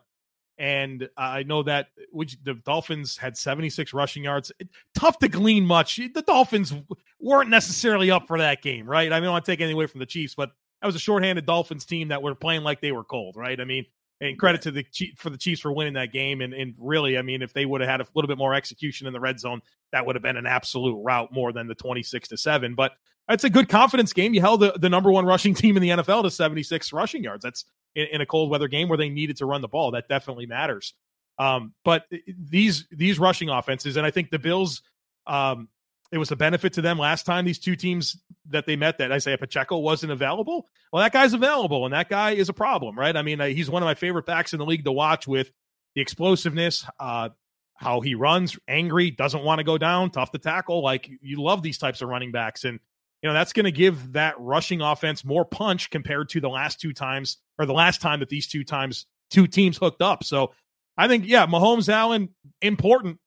And 0.58 1.10
I 1.17 1.43
know 1.43 1.63
that 1.63 1.88
which 2.12 2.38
the 2.43 2.53
Dolphins 2.53 3.17
had 3.17 3.36
76 3.36 3.93
rushing 3.93 4.23
yards. 4.23 4.49
Tough 4.93 5.19
to 5.19 5.27
glean 5.27 5.65
much. 5.65 5.97
The 5.97 6.21
Dolphins 6.21 6.73
weren't 7.19 7.49
necessarily 7.49 8.12
up 8.12 8.25
for 8.25 8.38
that 8.38 8.62
game, 8.62 8.89
right? 8.89 9.12
I 9.12 9.15
mean, 9.15 9.23
I 9.23 9.25
don't 9.25 9.32
want 9.32 9.45
to 9.45 9.51
take 9.51 9.60
anything 9.60 9.75
away 9.75 9.88
from 9.88 9.99
the 9.99 10.05
Chiefs, 10.05 10.36
but 10.36 10.51
that 10.82 10.86
was 10.86 10.95
a 10.95 10.99
shorthanded 10.99 11.45
Dolphins 11.45 11.84
team 11.84 12.10
that 12.10 12.21
were 12.21 12.34
playing 12.34 12.63
like 12.63 12.79
they 12.79 12.93
were 12.93 13.03
cold, 13.03 13.36
right? 13.36 13.60
I 13.60 13.65
mean, 13.65 13.86
and 14.21 14.38
credit 14.38 14.62
to 14.63 14.71
the 14.71 14.86
for 15.17 15.29
the 15.29 15.38
Chiefs 15.38 15.62
for 15.62 15.71
winning 15.71 15.93
that 15.93 16.12
game. 16.12 16.41
And, 16.41 16.53
and 16.53 16.75
really, 16.77 17.17
I 17.17 17.21
mean, 17.21 17.41
if 17.41 17.53
they 17.53 17.65
would 17.65 17.82
have 17.82 17.89
had 17.89 18.01
a 18.01 18.08
little 18.13 18.27
bit 18.27 18.38
more 18.38 18.53
execution 18.53 19.08
in 19.08 19.13
the 19.13 19.19
red 19.19 19.39
zone, 19.39 19.62
that 19.91 20.05
would 20.05 20.15
have 20.15 20.23
been 20.23 20.38
an 20.38 20.45
absolute 20.45 21.01
rout 21.01 21.32
more 21.32 21.53
than 21.53 21.67
the 21.67 21.75
26 21.75 22.29
to 22.29 22.38
7. 22.38 22.75
But 22.75 22.93
it's 23.29 23.43
a 23.43 23.49
good 23.49 23.69
confidence 23.69 24.12
game. 24.12 24.34
You 24.34 24.41
held 24.41 24.62
the, 24.62 24.73
the 24.73 24.89
number 24.89 25.12
one 25.12 25.25
rushing 25.25 25.53
team 25.55 25.77
in 25.77 25.82
the 25.82 25.89
NFL 25.89 26.23
to 26.23 26.32
76 26.32 26.91
rushing 26.91 27.23
yards. 27.23 27.43
That's 27.43 27.65
in, 27.95 28.08
in, 28.12 28.21
a 28.21 28.25
cold 28.25 28.49
weather 28.49 28.67
game 28.67 28.89
where 28.89 28.97
they 28.97 29.10
needed 29.10 29.38
to 29.38 29.45
run 29.45 29.62
the 29.62 29.67
ball. 29.67 29.91
That 29.91 30.08
definitely 30.10 30.45
matters. 30.45 30.93
Um, 31.38 31.73
but 31.86 32.05
these 32.27 32.86
these 32.91 33.17
rushing 33.17 33.49
offenses, 33.49 33.95
and 33.95 34.05
I 34.05 34.12
think 34.12 34.29
the 34.29 34.39
Bills, 34.39 34.82
um, 35.25 35.69
it 36.12 36.17
was 36.17 36.32
a 36.32 36.36
benefit 36.36 36.74
to 36.74 36.82
them 36.82 36.98
last 36.98 37.26
time. 37.26 37.45
These 37.45 37.60
two 37.60 37.76
teams 37.76 38.17
that 38.50 38.65
they 38.65 38.76
met, 38.76 38.98
that 38.98 39.12
Isiah 39.12 39.38
Pacheco 39.38 39.78
wasn't 39.78 40.12
available. 40.12 40.67
Well, 40.91 41.04
that 41.04 41.13
guy's 41.13 41.34
available, 41.34 41.86
and 41.86 41.93
that 41.93 42.10
guy 42.10 42.32
is 42.32 42.50
a 42.50 42.54
problem, 42.54 42.98
right? 42.98 43.15
I 43.15 43.22
mean, 43.22 43.39
he's 43.39 43.69
one 43.69 43.84
of 43.84 43.88
my 43.88 43.93
favorite 43.93 44.26
backs 44.26 44.54
in 44.54 44.60
the 44.60 44.65
league 44.65 44.86
to 44.86 44.91
watch 44.91 45.28
with 45.28 45.52
the 45.95 46.02
explosiveness, 46.02 46.86
uh, 47.00 47.30
how 47.76 48.02
he 48.02 48.15
runs, 48.15 48.58
angry, 48.67 49.12
doesn't 49.12 49.43
want 49.43 49.60
to 49.60 49.63
go 49.63 49.78
down, 49.78 50.10
tough 50.12 50.32
to 50.32 50.39
tackle. 50.39 50.84
Like 50.84 51.10
you 51.22 51.41
love 51.41 51.62
these 51.62 51.78
types 51.78 52.02
of 52.02 52.10
running 52.10 52.32
backs, 52.32 52.63
and 52.63 52.80
you 53.22 53.30
know, 53.30 53.34
that's 53.34 53.54
going 53.54 53.65
to 53.65 53.72
give 53.72 54.13
that 54.13 54.36
rushing 54.39 54.82
offense 54.82 55.26
more 55.26 55.45
punch 55.45 55.89
compared 55.89 56.30
to 56.30 56.41
the 56.41 56.50
last 56.50 56.80
two 56.80 56.93
times 56.93 57.38
or 57.58 57.65
the 57.65 57.74
last 57.74 58.02
time 58.02 58.22
that 58.22 58.30
these 58.30 58.48
two 58.48 58.63
times 58.63 59.06
two 59.30 59.45
teams 59.45 59.78
hooked 59.78 60.02
up. 60.02 60.24
So 60.24 60.54
I 60.98 61.08
think, 61.08 61.26
yeah, 61.28 61.45
Mahomes 61.45 61.89
Allen, 61.89 62.30
important. 62.62 63.19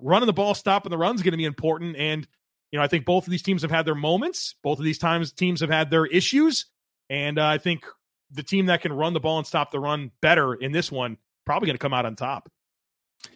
Running 0.00 0.26
the 0.26 0.32
ball, 0.32 0.54
stopping 0.54 0.90
the 0.90 0.98
run 0.98 1.14
is 1.14 1.22
going 1.22 1.32
to 1.32 1.38
be 1.38 1.44
important. 1.44 1.96
And, 1.96 2.26
you 2.70 2.78
know, 2.78 2.84
I 2.84 2.88
think 2.88 3.04
both 3.04 3.26
of 3.26 3.30
these 3.30 3.42
teams 3.42 3.62
have 3.62 3.70
had 3.70 3.84
their 3.84 3.94
moments. 3.94 4.54
Both 4.62 4.78
of 4.78 4.84
these 4.84 4.98
times 4.98 5.32
teams 5.32 5.60
have 5.60 5.70
had 5.70 5.90
their 5.90 6.06
issues. 6.06 6.66
And 7.10 7.38
uh, 7.38 7.46
I 7.46 7.58
think 7.58 7.84
the 8.30 8.42
team 8.42 8.66
that 8.66 8.82
can 8.82 8.92
run 8.92 9.14
the 9.14 9.20
ball 9.20 9.38
and 9.38 9.46
stop 9.46 9.70
the 9.70 9.80
run 9.80 10.10
better 10.20 10.54
in 10.54 10.72
this 10.72 10.92
one 10.92 11.16
probably 11.46 11.66
going 11.66 11.76
to 11.76 11.82
come 11.82 11.94
out 11.94 12.06
on 12.06 12.14
top. 12.14 12.50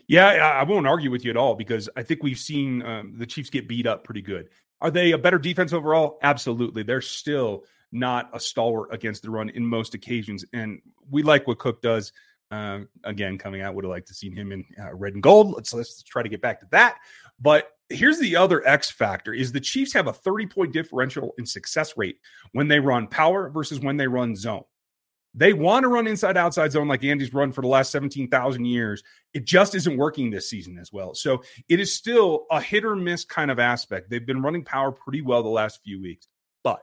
Yeah, 0.07 0.27
I 0.27 0.65
won't 0.65 0.87
argue 0.87 1.11
with 1.11 1.25
you 1.25 1.31
at 1.31 1.37
all 1.37 1.55
because 1.55 1.89
I 1.97 2.03
think 2.03 2.23
we've 2.23 2.39
seen 2.39 2.83
um, 2.83 3.15
the 3.17 3.27
Chiefs 3.27 3.51
get 3.51 3.69
beat 3.69 3.87
up 3.87 4.05
pretty 4.05 4.23
good. 4.23 4.51
Are 4.81 4.91
they 4.91 5.13
a 5.13 5.19
better 5.19 5.39
defense 5.39 5.73
overall? 5.73 6.19
Absolutely. 6.23 6.83
They're 6.83 7.01
still 7.01 7.65
not 7.91 8.31
a 8.33 8.41
stalwart 8.41 8.93
against 8.93 9.23
the 9.23 9.31
run 9.31 9.49
in 9.49 9.67
most 9.67 9.95
occasions. 9.95 10.45
And 10.53 10.81
we 11.11 11.23
like 11.23 11.47
what 11.47 11.59
Cook 11.59 11.83
does. 11.83 12.13
Uh, 12.53 12.81
again, 13.05 13.39
coming 13.39 13.63
out, 13.63 13.75
would 13.75 13.85
have 13.85 13.91
liked 13.91 14.09
to 14.09 14.15
seen 14.15 14.37
him 14.37 14.53
in 14.53 14.63
uh, 14.79 14.95
red 14.95 15.15
and 15.15 15.23
gold. 15.23 15.55
Let's 15.55 15.73
let's 15.73 16.03
try 16.03 16.23
to 16.23 16.29
get 16.29 16.43
back 16.43 16.61
to 16.61 16.67
that. 16.71 16.99
But 17.41 17.71
here's 17.89 18.19
the 18.19 18.37
other 18.37 18.67
X 18.69 18.91
factor: 18.91 19.33
is 19.33 19.53
the 19.53 19.61
Chiefs 19.61 19.95
have 19.95 20.07
a 20.07 20.13
30 20.13 20.47
point 20.47 20.73
differential 20.75 21.33
in 21.39 21.47
success 21.47 21.97
rate 21.97 22.19
when 22.53 22.69
they 22.69 22.79
run 22.79 23.07
power 23.07 23.49
versus 23.49 23.81
when 23.81 23.97
they 23.97 24.07
run 24.07 24.37
zone. 24.37 24.65
They 25.35 25.55
want 25.55 25.85
to 25.85 25.89
run 25.89 26.07
inside 26.07 26.37
outside 26.37 26.73
zone 26.73 26.89
like 26.89 27.05
Andy's 27.05 27.33
run 27.33 27.53
for 27.53 27.63
the 27.63 27.69
last 27.69 27.91
17,000 27.91 28.67
years. 28.67 29.03
It 29.33 29.47
just 29.47 29.75
isn't 29.75 29.97
working 29.97 30.31
this 30.31 30.51
season 30.51 30.77
as 30.77 30.93
well. 30.93 31.15
So 31.15 31.43
it 31.71 31.81
is 31.81 31.97
still 31.97 32.45
a 32.51 32.61
hit 32.61 32.85
or 32.85 32.97
miss 32.97 33.25
kind 33.25 33.51
of 33.51 33.59
aspect. 33.59 34.11
They've 34.11 34.27
been 34.27 34.43
running 34.43 34.63
power 34.63 34.93
pretty 34.93 35.23
well 35.23 35.43
the 35.43 35.49
last 35.49 35.81
few 35.83 36.03
weeks, 36.03 36.29
but 36.63 36.83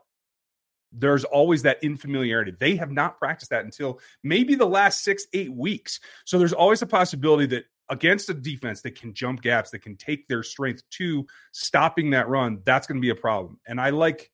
there's 0.92 1.24
always 1.24 1.62
that 1.62 1.82
infamiliarity. 1.82 2.58
They 2.58 2.76
have 2.76 2.90
not 2.90 3.18
practiced 3.18 3.50
that 3.50 3.64
until 3.64 4.00
maybe 4.22 4.54
the 4.54 4.66
last 4.66 5.04
six, 5.04 5.26
eight 5.32 5.52
weeks. 5.52 6.00
So 6.24 6.38
there's 6.38 6.52
always 6.52 6.82
a 6.82 6.86
possibility 6.86 7.46
that 7.46 7.64
against 7.88 8.30
a 8.30 8.34
defense 8.34 8.82
that 8.82 8.98
can 8.98 9.12
jump 9.12 9.42
gaps, 9.42 9.70
that 9.70 9.80
can 9.80 9.96
take 9.96 10.26
their 10.28 10.42
strength 10.42 10.82
to 10.90 11.26
stopping 11.52 12.10
that 12.10 12.28
run, 12.28 12.60
that's 12.64 12.86
going 12.86 13.00
to 13.00 13.04
be 13.04 13.10
a 13.10 13.14
problem. 13.14 13.58
And 13.66 13.80
I 13.80 13.90
like 13.90 14.30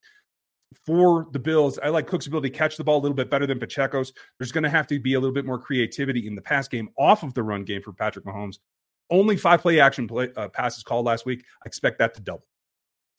for 0.85 1.27
the 1.33 1.39
Bills, 1.39 1.79
I 1.83 1.89
like 1.89 2.07
Cook's 2.07 2.27
ability 2.27 2.51
to 2.51 2.57
catch 2.57 2.77
the 2.77 2.85
ball 2.85 2.99
a 2.99 3.03
little 3.03 3.15
bit 3.15 3.31
better 3.31 3.47
than 3.47 3.59
Pacheco's. 3.59 4.13
There's 4.39 4.53
going 4.53 4.65
to 4.65 4.71
have 4.71 4.87
to 4.89 4.99
be 4.99 5.15
a 5.15 5.21
little 5.21 5.35
bit 5.35 5.47
more 5.47 5.59
creativity 5.59 6.27
in 6.27 6.35
the 6.35 6.43
pass 6.43 6.69
game 6.69 6.91
off 6.99 7.23
of 7.23 7.35
the 7.35 7.43
run 7.43 7.65
game 7.65 7.83
for 7.83 7.93
Patrick 7.93 8.25
Mahomes. 8.25 8.59
Only 9.11 9.37
five 9.37 9.63
play 9.63 9.81
action 9.81 10.07
play, 10.07 10.31
uh, 10.37 10.49
passes 10.49 10.83
called 10.83 11.07
last 11.07 11.25
week. 11.25 11.45
I 11.65 11.67
expect 11.67 11.99
that 12.01 12.15
to 12.15 12.21
double. 12.21 12.45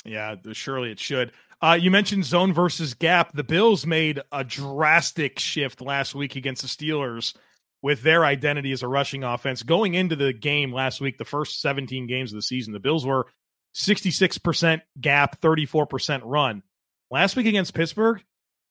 Yeah, 0.05 0.35
surely 0.53 0.91
it 0.91 0.99
should. 0.99 1.31
Uh, 1.61 1.77
you 1.79 1.89
mentioned 1.89 2.23
zone 2.23 2.53
versus 2.53 2.93
gap. 2.93 3.33
The 3.33 3.43
Bills 3.43 3.85
made 3.85 4.21
a 4.31 4.43
drastic 4.43 5.39
shift 5.39 5.81
last 5.81 6.13
week 6.13 6.35
against 6.35 6.61
the 6.61 6.67
Steelers 6.67 7.33
with 7.81 8.03
their 8.03 8.25
identity 8.25 8.71
as 8.71 8.83
a 8.83 8.87
rushing 8.87 9.23
offense. 9.23 9.63
Going 9.63 9.93
into 9.93 10.15
the 10.15 10.33
game 10.33 10.71
last 10.71 11.01
week, 11.01 11.17
the 11.17 11.25
first 11.25 11.61
17 11.61 12.07
games 12.07 12.31
of 12.31 12.35
the 12.35 12.41
season, 12.41 12.73
the 12.73 12.79
Bills 12.79 13.05
were 13.05 13.27
66% 13.75 14.81
gap, 14.99 15.41
34% 15.41 16.21
run. 16.23 16.63
Last 17.09 17.35
week 17.35 17.47
against 17.47 17.73
Pittsburgh, 17.73 18.21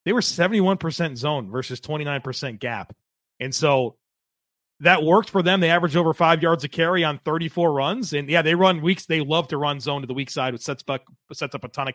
they 0.04 0.12
were 0.12 0.20
71% 0.20 1.16
zone 1.16 1.50
versus 1.50 1.80
29% 1.80 2.60
gap. 2.60 2.94
And 3.40 3.54
so 3.54 3.96
that 4.80 5.02
worked 5.02 5.30
for 5.30 5.42
them. 5.42 5.60
They 5.60 5.70
averaged 5.70 5.96
over 5.96 6.12
five 6.12 6.42
yards 6.42 6.64
a 6.64 6.68
carry 6.68 7.02
on 7.02 7.18
34 7.24 7.72
runs. 7.72 8.12
And 8.12 8.28
yeah, 8.28 8.42
they 8.42 8.54
run 8.54 8.82
weeks. 8.82 9.06
They 9.06 9.20
love 9.20 9.48
to 9.48 9.56
run 9.56 9.80
zone 9.80 10.02
to 10.02 10.06
the 10.06 10.14
weak 10.14 10.30
side, 10.30 10.52
which 10.52 10.62
sets, 10.62 10.84
up, 10.88 11.02
sets 11.32 11.54
up 11.54 11.64
a 11.64 11.68
ton 11.68 11.88
of 11.88 11.94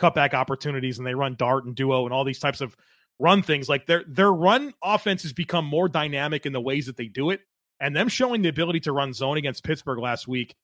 cutback 0.00 0.32
opportunities. 0.32 0.98
And 0.98 1.06
they 1.06 1.14
run 1.14 1.36
dart 1.36 1.64
and 1.64 1.74
duo 1.74 2.04
and 2.04 2.14
all 2.14 2.24
these 2.24 2.38
types 2.38 2.60
of 2.60 2.74
run 3.18 3.42
things. 3.42 3.68
Like 3.68 3.86
their 3.86 4.04
their 4.08 4.32
run 4.32 4.72
offense 4.82 5.22
has 5.22 5.32
become 5.32 5.66
more 5.66 5.88
dynamic 5.88 6.46
in 6.46 6.52
the 6.52 6.60
ways 6.60 6.86
that 6.86 6.96
they 6.96 7.06
do 7.06 7.30
it. 7.30 7.40
And 7.80 7.94
them 7.94 8.08
showing 8.08 8.42
the 8.42 8.48
ability 8.48 8.80
to 8.80 8.92
run 8.92 9.12
zone 9.12 9.36
against 9.36 9.64
Pittsburgh 9.64 9.98
last 9.98 10.26
week 10.26 10.54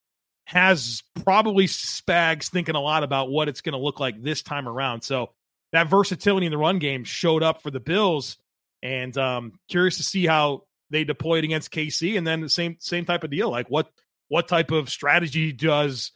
has 0.44 1.02
probably 1.24 1.66
Spags 1.66 2.48
thinking 2.48 2.74
a 2.74 2.81
lot 2.81 3.02
about 3.02 3.28
what 3.28 3.48
it's 3.48 3.61
going 3.61 3.74
to 3.74 3.78
look 3.78 4.00
like 4.00 4.22
this 4.22 4.40
time 4.40 4.66
around. 4.66 5.02
So 5.02 5.31
that 5.72 5.88
versatility 5.88 6.46
in 6.46 6.52
the 6.52 6.59
run 6.59 6.78
game 6.78 7.04
showed 7.04 7.42
up 7.42 7.61
for 7.61 7.70
the 7.70 7.81
Bills, 7.81 8.38
and 8.83 9.16
um, 9.18 9.52
curious 9.68 9.98
to 9.98 10.02
see 10.02 10.24
how 10.24 10.62
they 10.90 11.05
deployed 11.05 11.44
against 11.44 11.72
KC, 11.72 12.16
and 12.16 12.27
then 12.27 12.40
the 12.40 12.48
same 12.48 12.77
same 12.81 13.05
type 13.05 13.24
of 13.24 13.31
deal. 13.31 13.51
Like 13.51 13.68
what 13.68 13.90
what 14.29 14.48
type 14.48 14.70
of 14.70 14.90
strategy 14.90 15.53
does 15.53 16.12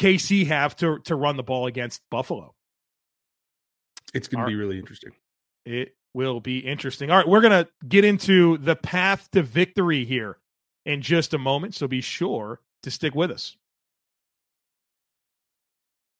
KC 0.00 0.46
have 0.46 0.76
to 0.76 0.98
to 1.04 1.14
run 1.14 1.36
the 1.36 1.42
ball 1.42 1.66
against 1.66 2.02
Buffalo? 2.10 2.54
It's 4.14 4.28
going 4.28 4.42
to 4.42 4.48
be 4.48 4.56
really 4.56 4.78
interesting. 4.78 5.12
It 5.66 5.94
will 6.14 6.40
be 6.40 6.58
interesting. 6.58 7.10
All 7.10 7.18
right, 7.18 7.28
we're 7.28 7.42
going 7.42 7.64
to 7.64 7.68
get 7.86 8.04
into 8.04 8.56
the 8.58 8.74
path 8.74 9.28
to 9.32 9.42
victory 9.42 10.04
here 10.04 10.38
in 10.86 11.02
just 11.02 11.34
a 11.34 11.38
moment, 11.38 11.74
so 11.74 11.86
be 11.86 12.00
sure 12.00 12.60
to 12.82 12.90
stick 12.90 13.14
with 13.14 13.30
us. 13.30 13.56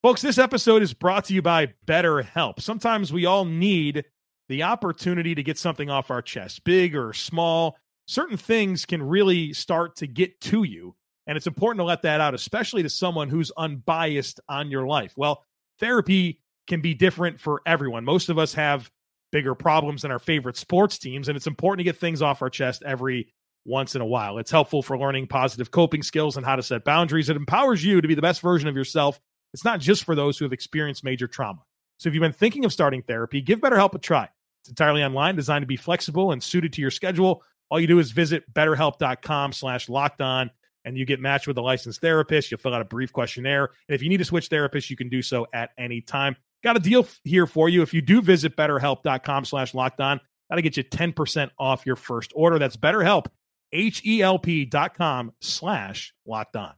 Folks, 0.02 0.22
this 0.22 0.38
episode 0.38 0.82
is 0.82 0.94
brought 0.94 1.24
to 1.24 1.34
you 1.34 1.42
by 1.42 1.72
BetterHelp. 1.86 2.60
Sometimes 2.60 3.12
we 3.12 3.26
all 3.26 3.44
need 3.44 4.04
the 4.48 4.62
opportunity 4.62 5.34
to 5.34 5.42
get 5.42 5.58
something 5.58 5.90
off 5.90 6.10
our 6.10 6.22
chest, 6.22 6.64
big 6.64 6.96
or 6.96 7.12
small. 7.12 7.76
Certain 8.06 8.36
things 8.36 8.84
can 8.84 9.02
really 9.02 9.52
start 9.52 9.96
to 9.96 10.06
get 10.06 10.40
to 10.40 10.62
you. 10.62 10.94
And 11.26 11.36
it's 11.36 11.46
important 11.46 11.80
to 11.80 11.84
let 11.84 12.02
that 12.02 12.20
out, 12.20 12.34
especially 12.34 12.82
to 12.82 12.88
someone 12.88 13.28
who's 13.28 13.52
unbiased 13.56 14.40
on 14.48 14.70
your 14.70 14.86
life. 14.86 15.12
Well, 15.16 15.44
therapy 15.78 16.40
can 16.66 16.80
be 16.80 16.94
different 16.94 17.38
for 17.38 17.60
everyone. 17.66 18.04
Most 18.04 18.30
of 18.30 18.38
us 18.38 18.54
have 18.54 18.90
bigger 19.30 19.54
problems 19.54 20.02
than 20.02 20.10
our 20.10 20.18
favorite 20.18 20.56
sports 20.56 20.98
teams, 20.98 21.28
and 21.28 21.36
it's 21.36 21.46
important 21.46 21.80
to 21.80 21.84
get 21.84 21.98
things 21.98 22.22
off 22.22 22.40
our 22.40 22.48
chest 22.48 22.82
every 22.86 23.32
once 23.66 23.94
in 23.94 24.00
a 24.00 24.06
while. 24.06 24.38
It's 24.38 24.50
helpful 24.50 24.82
for 24.82 24.98
learning 24.98 25.26
positive 25.26 25.70
coping 25.70 26.02
skills 26.02 26.38
and 26.38 26.46
how 26.46 26.56
to 26.56 26.62
set 26.62 26.84
boundaries. 26.84 27.28
It 27.28 27.36
empowers 27.36 27.84
you 27.84 28.00
to 28.00 28.08
be 28.08 28.14
the 28.14 28.22
best 28.22 28.40
version 28.40 28.66
of 28.68 28.76
yourself. 28.76 29.20
It's 29.52 29.64
not 29.64 29.80
just 29.80 30.04
for 30.04 30.14
those 30.14 30.38
who 30.38 30.46
have 30.46 30.54
experienced 30.54 31.04
major 31.04 31.26
trauma. 31.26 31.60
So 31.98 32.08
if 32.08 32.14
you've 32.14 32.22
been 32.22 32.32
thinking 32.32 32.64
of 32.64 32.72
starting 32.72 33.02
therapy, 33.02 33.42
give 33.42 33.60
BetterHelp 33.60 33.94
a 33.94 33.98
try. 33.98 34.30
It's 34.62 34.70
entirely 34.70 35.02
online, 35.02 35.36
designed 35.36 35.62
to 35.62 35.66
be 35.66 35.76
flexible 35.76 36.32
and 36.32 36.42
suited 36.42 36.72
to 36.74 36.80
your 36.80 36.90
schedule. 36.90 37.42
All 37.70 37.78
you 37.78 37.86
do 37.86 37.98
is 37.98 38.10
visit 38.10 38.52
betterhelp.com 38.52 39.52
slash 39.52 39.88
locked 39.88 40.20
on 40.20 40.50
and 40.84 40.96
you 40.96 41.04
get 41.04 41.20
matched 41.20 41.46
with 41.46 41.58
a 41.58 41.62
licensed 41.62 42.00
therapist. 42.00 42.50
You'll 42.50 42.58
fill 42.58 42.74
out 42.74 42.80
a 42.80 42.86
brief 42.86 43.12
questionnaire. 43.12 43.64
And 43.88 43.94
if 43.94 44.02
you 44.02 44.08
need 44.08 44.16
to 44.18 44.24
switch 44.24 44.48
therapists, 44.48 44.88
you 44.88 44.96
can 44.96 45.08
do 45.08 45.22
so 45.22 45.46
at 45.52 45.70
any 45.78 46.00
time. 46.00 46.36
Got 46.64 46.76
a 46.76 46.80
deal 46.80 47.06
here 47.24 47.46
for 47.46 47.68
you. 47.68 47.82
If 47.82 47.94
you 47.94 48.00
do 48.00 48.20
visit 48.22 48.56
betterhelp.com 48.56 49.44
slash 49.44 49.74
locked 49.74 50.00
on, 50.00 50.20
that'll 50.48 50.62
get 50.62 50.76
you 50.76 50.84
10% 50.84 51.50
off 51.58 51.86
your 51.86 51.96
first 51.96 52.32
order. 52.34 52.58
That's 52.58 52.76
BetterHelp, 52.76 53.26
H-E-L-P 53.72 54.64
dot 54.64 54.94
com 54.94 55.32
slash 55.40 56.14
locked 56.26 56.56
on. 56.56 56.72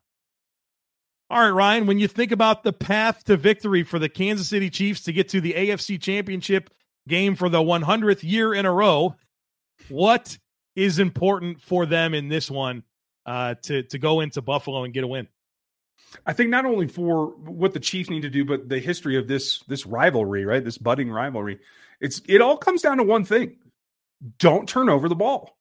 All 1.31 1.41
right, 1.41 1.51
Ryan, 1.51 1.87
when 1.87 2.01
you 2.01 2.09
think 2.09 2.33
about 2.33 2.65
the 2.65 2.73
path 2.73 3.23
to 3.25 3.37
victory 3.37 3.85
for 3.85 4.01
the 4.01 4.09
Kansas 4.09 4.49
City 4.49 4.69
Chiefs 4.69 5.03
to 5.03 5.13
get 5.13 5.29
to 5.29 5.41
the 5.41 5.53
AFC 5.53 6.01
Championship 6.01 6.71
game 7.09 7.35
for 7.35 7.49
the 7.49 7.59
100th 7.59 8.23
year 8.23 8.55
in 8.55 8.67
a 8.67 8.73
row, 8.73 9.15
what 9.89 10.39
is 10.77 10.99
important 10.99 11.61
for 11.61 11.87
them 11.87 12.15
in 12.15 12.29
this 12.29 12.51
one 12.51 12.83
uh, 13.27 13.55
to, 13.63 13.83
to 13.85 13.99
go 13.99 14.21
into 14.21 14.43
Buffalo 14.43 14.85
and 14.85 14.95
get 14.95 15.05
a 15.05 15.09
win? 15.09 15.29
I 16.27 16.33
think 16.33 16.51
not 16.51 16.67
only 16.67 16.89
for 16.89 17.27
what 17.27 17.73
the 17.73 17.81
Chiefs 17.81 18.11
need 18.11 18.23
to 18.23 18.31
do, 18.31 18.45
but 18.45 18.69
the 18.69 18.81
history 18.81 19.17
of 19.17 19.29
this 19.29 19.61
this 19.69 19.87
rivalry, 19.87 20.45
right? 20.45 20.65
This 20.65 20.77
budding 20.77 21.09
rivalry. 21.09 21.61
It's 22.01 22.21
it 22.27 22.41
all 22.41 22.57
comes 22.57 22.83
down 22.83 22.97
to 22.97 23.05
one 23.05 23.25
thing. 23.25 23.59
Don't 24.39 24.69
turn 24.69 24.89
over 24.89 25.09
the 25.09 25.15
ball 25.15 25.57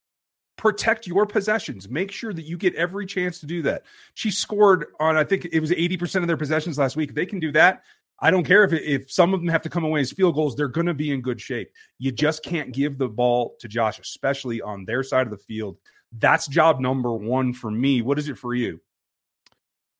protect 0.59 1.07
your 1.07 1.25
possessions. 1.25 1.87
Make 1.87 2.11
sure 2.11 2.33
that 2.33 2.41
you 2.41 2.57
get 2.57 2.75
every 2.75 3.05
chance 3.05 3.39
to 3.39 3.45
do 3.45 3.61
that. 3.61 3.83
She 4.13 4.29
scored 4.29 4.87
on, 4.99 5.15
I 5.15 5.23
think 5.23 5.47
it 5.53 5.61
was 5.61 5.71
80% 5.71 6.17
of 6.17 6.27
their 6.27 6.35
possessions 6.35 6.77
last 6.77 6.97
week. 6.97 7.09
If 7.09 7.15
they 7.15 7.25
can 7.25 7.39
do 7.39 7.53
that, 7.53 7.83
I 8.21 8.31
don't 8.31 8.43
care 8.43 8.63
if 8.63 8.73
if 8.73 9.11
some 9.11 9.33
of 9.33 9.39
them 9.39 9.49
have 9.49 9.61
to 9.63 9.69
come 9.69 9.83
away 9.83 10.01
as 10.01 10.11
field 10.11 10.35
goals, 10.35 10.55
they're 10.55 10.67
going 10.67 10.87
to 10.87 10.93
be 10.93 11.11
in 11.11 11.21
good 11.21 11.39
shape. 11.39 11.71
You 11.97 12.11
just 12.11 12.43
can't 12.43 12.73
give 12.73 12.97
the 12.97 13.07
ball 13.07 13.55
to 13.59 13.67
Josh, 13.67 13.99
especially 13.99 14.61
on 14.61 14.85
their 14.85 15.03
side 15.03 15.27
of 15.27 15.31
the 15.31 15.37
field. 15.37 15.77
That's 16.17 16.47
job 16.47 16.79
number 16.79 17.13
one 17.13 17.53
for 17.53 17.69
me. 17.69 18.01
What 18.01 18.19
is 18.19 18.29
it 18.29 18.37
for 18.37 18.53
you? 18.53 18.81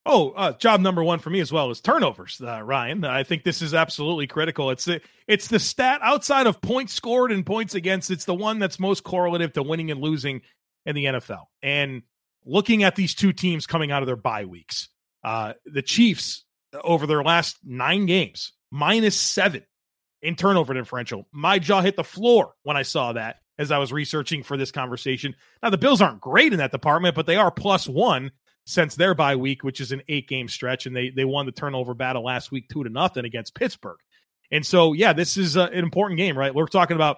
Oh, 0.05 0.31
uh, 0.31 0.53
job 0.53 0.81
number 0.81 1.03
one 1.03 1.19
for 1.19 1.29
me 1.29 1.39
as 1.39 1.51
well 1.51 1.69
is 1.69 1.81
turnovers, 1.81 2.41
uh, 2.41 2.63
Ryan. 2.63 3.03
I 3.05 3.23
think 3.23 3.43
this 3.43 3.61
is 3.61 3.73
absolutely 3.73 4.27
critical. 4.27 4.71
It's 4.71 4.85
the 4.85 5.01
it's 5.27 5.49
the 5.49 5.59
stat 5.59 5.99
outside 6.01 6.47
of 6.47 6.61
points 6.61 6.93
scored 6.93 7.31
and 7.31 7.45
points 7.45 7.75
against. 7.75 8.09
It's 8.09 8.25
the 8.25 8.33
one 8.33 8.59
that's 8.59 8.79
most 8.79 9.03
correlative 9.03 9.53
to 9.53 9.63
winning 9.63 9.91
and 9.91 10.01
losing 10.01 10.41
in 10.85 10.95
the 10.95 11.05
NFL. 11.05 11.45
And 11.61 12.01
looking 12.45 12.83
at 12.83 12.95
these 12.95 13.13
two 13.13 13.33
teams 13.33 13.67
coming 13.67 13.91
out 13.91 14.01
of 14.01 14.07
their 14.07 14.15
bye 14.15 14.45
weeks, 14.45 14.89
uh, 15.23 15.53
the 15.65 15.81
Chiefs 15.81 16.43
over 16.83 17.07
their 17.07 17.23
last 17.23 17.57
nine 17.63 18.05
games 18.05 18.53
minus 18.71 19.19
seven 19.19 19.63
in 20.21 20.35
turnover 20.35 20.73
differential. 20.73 21.27
My 21.31 21.59
jaw 21.59 21.81
hit 21.81 21.95
the 21.95 22.03
floor 22.03 22.53
when 22.63 22.77
I 22.77 22.83
saw 22.83 23.13
that 23.13 23.37
as 23.57 23.71
I 23.71 23.77
was 23.77 23.91
researching 23.91 24.43
for 24.43 24.57
this 24.57 24.71
conversation. 24.71 25.35
Now 25.61 25.69
the 25.69 25.77
Bills 25.77 26.01
aren't 26.01 26.21
great 26.21 26.53
in 26.53 26.59
that 26.59 26.71
department, 26.71 27.15
but 27.15 27.25
they 27.25 27.35
are 27.35 27.51
plus 27.51 27.87
one 27.87 28.31
since 28.65 28.95
their 28.95 29.15
bye 29.15 29.35
week, 29.35 29.63
which 29.63 29.81
is 29.81 29.91
an 29.91 30.01
eight 30.07 30.27
game 30.27 30.47
stretch, 30.47 30.85
and 30.85 30.95
they 30.95 31.09
they 31.09 31.25
won 31.25 31.45
the 31.45 31.51
turnover 31.51 31.93
battle 31.93 32.23
last 32.23 32.51
week 32.51 32.69
two 32.69 32.83
to 32.83 32.89
nothing 32.89 33.25
against 33.25 33.55
Pittsburgh. 33.55 33.97
And 34.51 34.65
so, 34.65 34.93
yeah, 34.93 35.13
this 35.13 35.37
is 35.37 35.57
uh, 35.57 35.67
an 35.71 35.83
important 35.83 36.17
game, 36.17 36.37
right? 36.37 36.53
We're 36.53 36.65
talking 36.65 36.95
about 36.95 37.17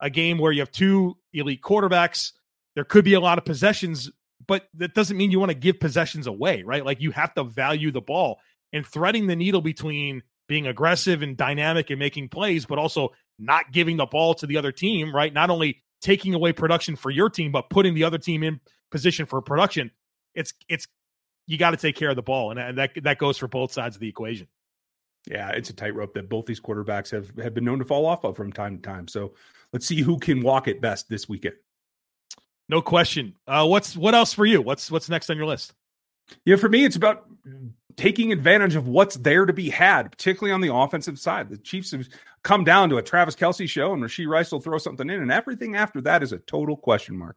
a 0.00 0.10
game 0.10 0.38
where 0.38 0.52
you 0.52 0.60
have 0.60 0.70
two 0.70 1.16
elite 1.32 1.60
quarterbacks. 1.62 2.32
There 2.74 2.84
could 2.84 3.04
be 3.04 3.14
a 3.14 3.20
lot 3.20 3.38
of 3.38 3.44
possessions, 3.44 4.10
but 4.46 4.68
that 4.74 4.94
doesn't 4.94 5.16
mean 5.16 5.32
you 5.32 5.40
want 5.40 5.50
to 5.50 5.58
give 5.58 5.80
possessions 5.80 6.28
away, 6.28 6.62
right? 6.62 6.84
Like 6.84 7.00
you 7.00 7.10
have 7.10 7.34
to 7.34 7.44
value 7.44 7.90
the 7.90 8.00
ball 8.00 8.38
and 8.72 8.86
threading 8.86 9.26
the 9.26 9.36
needle 9.36 9.60
between 9.60 10.22
being 10.48 10.66
aggressive 10.66 11.22
and 11.22 11.36
dynamic 11.36 11.90
and 11.90 11.98
making 11.98 12.28
plays, 12.28 12.66
but 12.66 12.78
also 12.78 13.10
not 13.38 13.70
giving 13.72 13.96
the 13.96 14.06
ball 14.06 14.34
to 14.34 14.46
the 14.46 14.56
other 14.56 14.72
team, 14.72 15.14
right? 15.14 15.32
Not 15.32 15.50
only 15.50 15.82
taking 16.00 16.34
away 16.34 16.52
production 16.52 16.96
for 16.96 17.10
your 17.10 17.30
team, 17.30 17.52
but 17.52 17.70
putting 17.70 17.94
the 17.94 18.04
other 18.04 18.18
team 18.18 18.42
in 18.42 18.60
position 18.90 19.26
for 19.26 19.40
production. 19.42 19.90
It's 20.34 20.54
it's 20.68 20.86
you 21.46 21.58
got 21.58 21.70
to 21.70 21.76
take 21.76 21.96
care 21.96 22.10
of 22.10 22.16
the 22.16 22.22
ball, 22.22 22.56
and 22.56 22.78
that 22.78 22.90
that 23.02 23.18
goes 23.18 23.38
for 23.38 23.48
both 23.48 23.72
sides 23.72 23.96
of 23.96 24.00
the 24.00 24.08
equation. 24.08 24.48
Yeah, 25.26 25.50
it's 25.50 25.70
a 25.70 25.74
tightrope 25.74 26.14
that 26.14 26.28
both 26.28 26.46
these 26.46 26.60
quarterbacks 26.60 27.10
have 27.10 27.30
have 27.38 27.54
been 27.54 27.64
known 27.64 27.78
to 27.80 27.84
fall 27.84 28.06
off 28.06 28.24
of 28.24 28.36
from 28.36 28.52
time 28.52 28.76
to 28.76 28.82
time. 28.82 29.08
So 29.08 29.34
let's 29.72 29.86
see 29.86 30.00
who 30.00 30.18
can 30.18 30.42
walk 30.42 30.68
it 30.68 30.80
best 30.80 31.08
this 31.08 31.28
weekend. 31.28 31.56
No 32.68 32.82
question. 32.82 33.34
Uh, 33.46 33.66
what's 33.66 33.96
what 33.96 34.14
else 34.14 34.32
for 34.32 34.46
you? 34.46 34.62
What's 34.62 34.90
what's 34.90 35.08
next 35.08 35.30
on 35.30 35.36
your 35.36 35.46
list? 35.46 35.74
Yeah, 36.44 36.56
for 36.56 36.68
me, 36.68 36.84
it's 36.84 36.96
about 36.96 37.26
taking 37.98 38.30
advantage 38.30 38.76
of 38.76 38.86
what's 38.86 39.16
there 39.16 39.44
to 39.44 39.52
be 39.52 39.68
had, 39.68 40.12
particularly 40.12 40.52
on 40.52 40.60
the 40.60 40.72
offensive 40.72 41.18
side. 41.18 41.50
The 41.50 41.58
Chiefs 41.58 41.90
have 41.90 42.08
come 42.44 42.62
down 42.62 42.88
to 42.90 42.98
a 42.98 43.02
Travis 43.02 43.34
Kelce 43.34 43.68
show, 43.68 43.92
and 43.92 44.00
Rashee 44.00 44.28
Rice 44.28 44.52
will 44.52 44.60
throw 44.60 44.78
something 44.78 45.10
in, 45.10 45.20
and 45.20 45.32
everything 45.32 45.74
after 45.74 46.00
that 46.02 46.22
is 46.22 46.32
a 46.32 46.38
total 46.38 46.76
question 46.76 47.16
mark. 47.16 47.36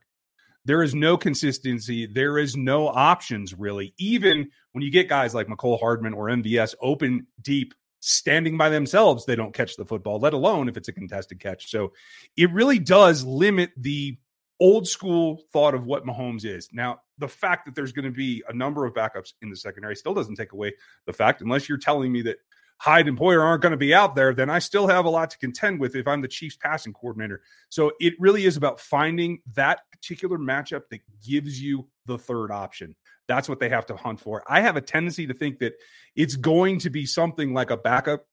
There 0.64 0.84
is 0.84 0.94
no 0.94 1.18
consistency. 1.18 2.06
There 2.06 2.38
is 2.38 2.56
no 2.56 2.88
options, 2.88 3.56
really. 3.56 3.96
Even 3.98 4.52
when 4.74 4.84
you 4.84 4.92
get 4.92 5.10
guys 5.10 5.34
like 5.34 5.48
Mecole 5.48 5.80
Hardman 5.80 6.14
or 6.14 6.28
MVS 6.28 6.76
open 6.80 7.26
deep, 7.42 7.74
standing 8.00 8.56
by 8.56 8.70
themselves, 8.70 9.26
they 9.26 9.36
don't 9.36 9.56
catch 9.56 9.76
the 9.76 9.86
football, 9.86 10.20
let 10.20 10.34
alone 10.34 10.70
if 10.70 10.78
it's 10.78 10.90
a 10.90 10.94
contested 10.94 11.40
catch. 11.40 11.72
So 11.72 11.94
it 12.38 12.52
really 12.52 12.78
does 12.78 13.24
limit 13.24 13.72
the 13.78 14.18
old 14.62 14.88
school 14.88 15.42
thought 15.52 15.74
of 15.74 15.86
what 15.86 16.06
Mahomes 16.06 16.46
is. 16.46 16.70
Now, 16.72 17.02
the 17.18 17.28
fact 17.28 17.66
that 17.66 17.76
there's 17.76 17.92
going 17.92 18.06
to 18.06 18.12
be 18.12 18.44
a 18.48 18.54
number 18.54 18.86
of 18.86 18.94
backups 18.94 19.34
in 19.42 19.50
the 19.50 19.58
secondary 19.58 19.96
still 19.96 20.14
doesn't 20.14 20.36
take 20.36 20.54
away 20.54 20.74
the 21.06 21.14
fact, 21.14 21.42
unless 21.42 21.68
you're 21.68 21.80
telling 21.80 22.12
me 22.12 22.22
that 22.22 22.38
Hyde 22.78 23.08
and 23.08 23.18
Poyer 23.18 23.44
aren't 23.44 23.62
going 23.62 23.72
to 23.72 23.78
be 23.78 23.94
out 23.94 24.16
there, 24.16 24.34
then 24.34 24.50
I 24.50 24.60
still 24.60 24.88
have 24.88 25.06
a 25.06 25.10
lot 25.10 25.32
to 25.32 25.38
contend 25.38 25.80
with 25.80 25.96
if 25.96 26.08
I'm 26.08 26.22
the 26.22 26.28
Chiefs 26.28 26.56
passing 26.56 26.94
coordinator. 26.94 27.42
So 27.70 27.92
it 28.00 28.14
really 28.20 28.46
is 28.46 28.56
about 28.56 28.80
finding 28.80 29.40
that 29.54 29.82
particular 29.92 30.38
matchup 30.38 30.84
that 30.90 31.02
gives 31.28 31.62
you 31.62 31.88
the 32.06 32.18
third 32.18 32.52
option. 32.52 32.96
That's 33.28 33.48
what 33.48 33.60
they 33.60 33.70
have 33.70 33.86
to 33.88 33.96
hunt 33.96 34.20
for. 34.20 34.44
I 34.48 34.62
have 34.62 34.78
a 34.78 34.82
tendency 34.82 35.28
to 35.28 35.34
think 35.34 35.60
that 35.60 35.74
it's 36.16 36.36
going 36.36 36.80
to 36.80 36.90
be 36.90 37.06
something 37.06 37.54
like 37.54 37.70
a 37.70 37.78
backup, 37.78 38.26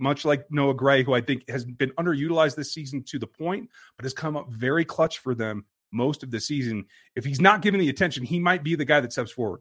much 0.00 0.24
like 0.24 0.50
Noah 0.50 0.74
Gray, 0.74 1.02
who 1.04 1.12
I 1.12 1.20
think 1.20 1.48
has 1.48 1.64
been 1.64 1.90
underutilized 1.92 2.56
this 2.56 2.72
season 2.72 3.02
to 3.04 3.18
the 3.18 3.26
point, 3.26 3.68
but 3.96 4.04
has 4.04 4.14
come 4.14 4.36
up 4.36 4.50
very 4.50 4.84
clutch 4.84 5.18
for 5.18 5.34
them 5.34 5.64
most 5.92 6.22
of 6.22 6.30
the 6.30 6.40
season. 6.40 6.86
If 7.14 7.24
he's 7.24 7.40
not 7.40 7.62
given 7.62 7.80
the 7.80 7.88
attention, 7.88 8.24
he 8.24 8.38
might 8.38 8.62
be 8.62 8.74
the 8.74 8.84
guy 8.84 9.00
that 9.00 9.12
steps 9.12 9.32
forward. 9.32 9.60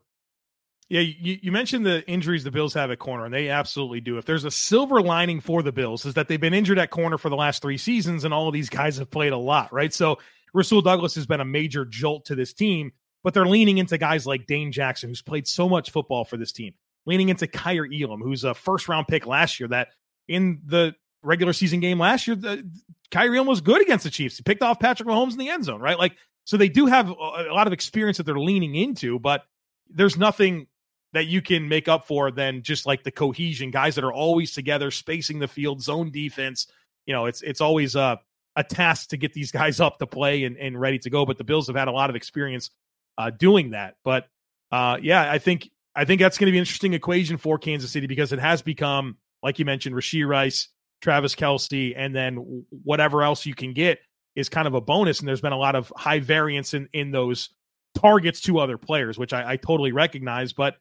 Yeah, 0.89 1.01
you, 1.01 1.37
you 1.43 1.51
mentioned 1.51 1.85
the 1.85 2.07
injuries 2.07 2.43
the 2.43 2.49
Bills 2.49 2.73
have 2.73 2.89
at 2.89 2.97
corner, 2.97 3.25
and 3.25 3.33
they 3.33 3.49
absolutely 3.49 4.01
do. 4.01 4.17
If 4.17 4.25
there's 4.25 4.45
a 4.45 4.51
silver 4.51 5.01
lining 5.01 5.39
for 5.39 5.61
the 5.61 5.71
Bills, 5.71 6.03
is 6.05 6.15
that 6.15 6.27
they've 6.27 6.41
been 6.41 6.55
injured 6.55 6.79
at 6.79 6.89
corner 6.89 7.19
for 7.19 7.29
the 7.29 7.35
last 7.35 7.61
three 7.61 7.77
seasons, 7.77 8.23
and 8.23 8.33
all 8.33 8.47
of 8.47 8.53
these 8.53 8.69
guys 8.69 8.97
have 8.97 9.11
played 9.11 9.31
a 9.31 9.37
lot, 9.37 9.71
right? 9.71 9.93
So 9.93 10.17
Rasul 10.51 10.81
Douglas 10.81 11.13
has 11.13 11.27
been 11.27 11.41
a 11.41 11.45
major 11.45 11.85
jolt 11.85 12.25
to 12.25 12.35
this 12.35 12.53
team, 12.53 12.91
but 13.23 13.35
they're 13.35 13.45
leaning 13.45 13.77
into 13.77 13.99
guys 13.99 14.25
like 14.25 14.47
Dane 14.47 14.71
Jackson, 14.71 15.09
who's 15.09 15.21
played 15.21 15.47
so 15.47 15.69
much 15.69 15.91
football 15.91 16.25
for 16.25 16.37
this 16.37 16.51
team, 16.51 16.73
leaning 17.05 17.29
into 17.29 17.45
Kaiir 17.45 17.85
Elam, 17.85 18.21
who's 18.21 18.43
a 18.43 18.55
first 18.55 18.89
round 18.89 19.07
pick 19.07 19.27
last 19.27 19.59
year. 19.59 19.69
That 19.69 19.89
in 20.29 20.61
the 20.65 20.95
regular 21.21 21.51
season 21.51 21.81
game 21.81 21.99
last 21.99 22.27
year, 22.27 22.35
the, 22.35 22.69
Elam 23.13 23.47
was 23.47 23.59
good 23.59 23.81
against 23.81 24.05
the 24.05 24.09
Chiefs. 24.09 24.37
He 24.37 24.43
picked 24.43 24.61
off 24.61 24.79
Patrick 24.79 25.09
Mahomes 25.09 25.33
in 25.33 25.39
the 25.39 25.49
end 25.49 25.65
zone, 25.65 25.81
right? 25.81 25.97
Like, 25.97 26.15
so 26.45 26.55
they 26.55 26.69
do 26.69 26.85
have 26.85 27.09
a 27.09 27.13
lot 27.51 27.67
of 27.67 27.73
experience 27.73 28.17
that 28.17 28.23
they're 28.23 28.39
leaning 28.39 28.75
into, 28.75 29.19
but 29.19 29.43
there's 29.89 30.17
nothing 30.17 30.67
that 31.13 31.25
you 31.25 31.41
can 31.41 31.67
make 31.67 31.87
up 31.87 32.05
for 32.05 32.31
than 32.31 32.61
just 32.61 32.85
like 32.85 33.03
the 33.03 33.11
cohesion, 33.11 33.71
guys 33.71 33.95
that 33.95 34.03
are 34.03 34.13
always 34.13 34.53
together, 34.53 34.91
spacing 34.91 35.39
the 35.39 35.47
field, 35.47 35.81
zone 35.81 36.11
defense. 36.11 36.67
You 37.05 37.13
know, 37.13 37.25
it's 37.25 37.41
it's 37.41 37.61
always 37.61 37.95
a 37.95 38.19
a 38.55 38.63
task 38.63 39.09
to 39.09 39.17
get 39.17 39.33
these 39.33 39.51
guys 39.51 39.79
up 39.79 39.99
to 39.99 40.07
play 40.07 40.43
and, 40.43 40.57
and 40.57 40.79
ready 40.79 40.99
to 40.99 41.09
go. 41.09 41.25
But 41.25 41.37
the 41.37 41.43
Bills 41.43 41.67
have 41.67 41.75
had 41.75 41.87
a 41.87 41.91
lot 41.91 42.09
of 42.09 42.15
experience 42.15 42.69
uh, 43.17 43.31
doing 43.31 43.71
that. 43.71 43.95
But 44.03 44.27
uh, 44.71 44.97
yeah, 45.01 45.31
I 45.31 45.39
think 45.39 45.69
I 45.95 46.05
think 46.05 46.21
that's 46.21 46.37
going 46.37 46.45
to 46.45 46.51
be 46.51 46.57
an 46.57 46.61
interesting 46.61 46.93
equation 46.93 47.37
for 47.37 47.57
Kansas 47.57 47.91
City 47.91 48.07
because 48.07 48.31
it 48.31 48.39
has 48.39 48.61
become, 48.61 49.17
like 49.43 49.59
you 49.59 49.65
mentioned, 49.65 49.95
Rashee 49.95 50.27
Rice, 50.27 50.69
Travis 51.01 51.35
Kelce, 51.35 51.93
and 51.95 52.15
then 52.15 52.65
whatever 52.83 53.23
else 53.23 53.45
you 53.45 53.55
can 53.55 53.73
get 53.73 53.99
is 54.35 54.49
kind 54.49 54.67
of 54.67 54.73
a 54.73 54.81
bonus. 54.81 55.19
And 55.19 55.27
there's 55.27 55.41
been 55.41 55.53
a 55.53 55.57
lot 55.57 55.75
of 55.75 55.91
high 55.95 56.19
variance 56.19 56.73
in 56.73 56.89
in 56.93 57.11
those 57.11 57.49
targets 57.95 58.41
to 58.41 58.59
other 58.59 58.77
players, 58.77 59.17
which 59.17 59.33
I, 59.33 59.51
I 59.51 59.55
totally 59.57 59.91
recognize. 59.91 60.53
But 60.53 60.75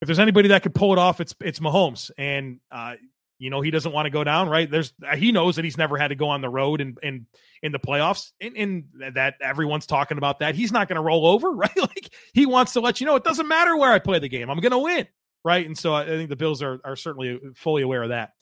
if 0.00 0.06
there's 0.06 0.18
anybody 0.18 0.48
that 0.48 0.62
could 0.62 0.74
pull 0.74 0.92
it 0.92 0.98
off, 0.98 1.20
it's 1.20 1.34
it's 1.40 1.58
Mahomes, 1.58 2.10
and 2.16 2.60
uh, 2.70 2.94
you 3.38 3.50
know 3.50 3.60
he 3.60 3.70
doesn't 3.70 3.92
want 3.92 4.06
to 4.06 4.10
go 4.10 4.24
down. 4.24 4.48
Right? 4.48 4.70
There's 4.70 4.92
he 5.16 5.32
knows 5.32 5.56
that 5.56 5.64
he's 5.64 5.76
never 5.76 5.96
had 5.98 6.08
to 6.08 6.14
go 6.14 6.28
on 6.28 6.40
the 6.40 6.48
road 6.48 6.80
and 6.80 6.98
in, 7.02 7.08
in, 7.08 7.26
in 7.62 7.72
the 7.72 7.78
playoffs, 7.78 8.32
and, 8.40 8.56
and 8.56 9.14
that 9.14 9.34
everyone's 9.40 9.86
talking 9.86 10.18
about 10.18 10.38
that. 10.40 10.54
He's 10.54 10.72
not 10.72 10.88
going 10.88 10.96
to 10.96 11.02
roll 11.02 11.26
over, 11.26 11.50
right? 11.52 11.76
Like 11.76 12.10
he 12.32 12.46
wants 12.46 12.72
to 12.74 12.80
let 12.80 13.00
you 13.00 13.06
know 13.06 13.16
it 13.16 13.24
doesn't 13.24 13.48
matter 13.48 13.76
where 13.76 13.92
I 13.92 13.98
play 13.98 14.18
the 14.18 14.28
game, 14.28 14.50
I'm 14.50 14.60
going 14.60 14.72
to 14.72 14.78
win, 14.78 15.06
right? 15.44 15.64
And 15.64 15.76
so 15.76 15.94
I 15.94 16.06
think 16.06 16.28
the 16.28 16.36
Bills 16.36 16.62
are 16.62 16.80
are 16.84 16.96
certainly 16.96 17.38
fully 17.54 17.82
aware 17.82 18.02
of 18.02 18.10
that. 18.10 18.32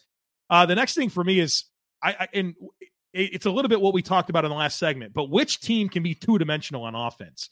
Uh, 0.50 0.66
the 0.66 0.74
next 0.74 0.94
thing 0.94 1.10
for 1.10 1.22
me 1.22 1.40
is 1.40 1.64
I, 2.02 2.16
I 2.20 2.28
and 2.34 2.54
it's 3.12 3.46
a 3.46 3.50
little 3.50 3.68
bit 3.68 3.80
what 3.80 3.94
we 3.94 4.02
talked 4.02 4.30
about 4.30 4.44
in 4.44 4.50
the 4.50 4.56
last 4.56 4.78
segment, 4.78 5.14
but 5.14 5.30
which 5.30 5.60
team 5.60 5.88
can 5.88 6.02
be 6.02 6.14
two 6.14 6.38
dimensional 6.38 6.84
on 6.84 6.94
offense? 6.94 7.50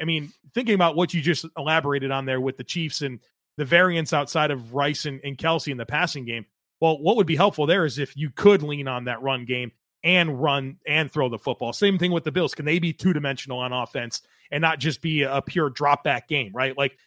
I 0.00 0.04
mean, 0.04 0.32
thinking 0.54 0.74
about 0.74 0.96
what 0.96 1.14
you 1.14 1.20
just 1.20 1.46
elaborated 1.56 2.10
on 2.10 2.26
there 2.26 2.40
with 2.40 2.56
the 2.58 2.64
Chiefs 2.64 3.00
and 3.00 3.20
the 3.56 3.64
variance 3.64 4.12
outside 4.12 4.50
of 4.50 4.74
Rice 4.74 5.06
and, 5.06 5.20
and 5.24 5.38
Kelce 5.38 5.72
in 5.72 5.78
the 5.78 5.86
passing 5.86 6.24
game. 6.24 6.44
Well, 6.80 7.00
what 7.00 7.16
would 7.16 7.26
be 7.26 7.36
helpful 7.36 7.66
there 7.66 7.84
is 7.84 7.98
if 7.98 8.16
you 8.16 8.30
could 8.30 8.62
lean 8.62 8.86
on 8.86 9.04
that 9.04 9.22
run 9.22 9.46
game 9.46 9.72
and 10.04 10.40
run 10.40 10.76
and 10.86 11.10
throw 11.10 11.28
the 11.28 11.38
football. 11.38 11.72
Same 11.72 11.98
thing 11.98 12.12
with 12.12 12.24
the 12.24 12.30
Bills. 12.30 12.54
Can 12.54 12.64
they 12.64 12.78
be 12.78 12.92
two 12.92 13.12
dimensional 13.12 13.58
on 13.58 13.72
offense 13.72 14.22
and 14.50 14.62
not 14.62 14.78
just 14.78 15.00
be 15.00 15.22
a 15.22 15.42
pure 15.42 15.70
drop 15.70 16.04
back 16.04 16.28
game, 16.28 16.52
right? 16.54 16.76
Like 16.76 16.98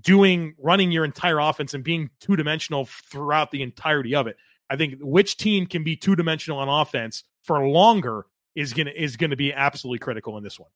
doing 0.00 0.54
running 0.58 0.90
your 0.90 1.04
entire 1.04 1.38
offense 1.38 1.74
and 1.74 1.84
being 1.84 2.10
two 2.20 2.36
dimensional 2.36 2.86
throughout 2.86 3.50
the 3.50 3.62
entirety 3.62 4.14
of 4.14 4.26
it. 4.26 4.36
I 4.70 4.76
think 4.76 4.96
which 5.00 5.36
team 5.36 5.66
can 5.66 5.84
be 5.84 5.96
two 5.96 6.16
dimensional 6.16 6.58
on 6.58 6.68
offense 6.68 7.24
for 7.42 7.66
longer 7.66 8.26
is 8.54 8.72
gonna 8.72 8.92
is 8.94 9.16
gonna 9.16 9.36
be 9.36 9.52
absolutely 9.52 9.98
critical 9.98 10.36
in 10.38 10.44
this 10.44 10.58
one. 10.58 10.70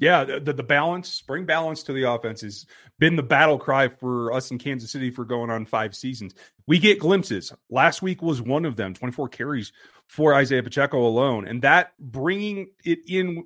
Yeah, 0.00 0.24
the, 0.24 0.54
the 0.54 0.62
balance, 0.62 1.20
bring 1.20 1.44
balance 1.44 1.82
to 1.82 1.92
the 1.92 2.04
offense 2.04 2.40
has 2.40 2.64
been 2.98 3.16
the 3.16 3.22
battle 3.22 3.58
cry 3.58 3.88
for 3.88 4.32
us 4.32 4.50
in 4.50 4.56
Kansas 4.56 4.90
City 4.90 5.10
for 5.10 5.26
going 5.26 5.50
on 5.50 5.66
five 5.66 5.94
seasons. 5.94 6.34
We 6.66 6.78
get 6.78 6.98
glimpses. 6.98 7.52
Last 7.68 8.00
week 8.00 8.22
was 8.22 8.40
one 8.40 8.64
of 8.64 8.76
them, 8.76 8.94
24 8.94 9.28
carries 9.28 9.72
for 10.06 10.40
Isiah 10.40 10.62
Pacheco 10.62 11.06
alone. 11.06 11.46
And 11.46 11.60
that 11.62 11.92
bringing 11.98 12.70
it 12.82 13.00
in, 13.08 13.44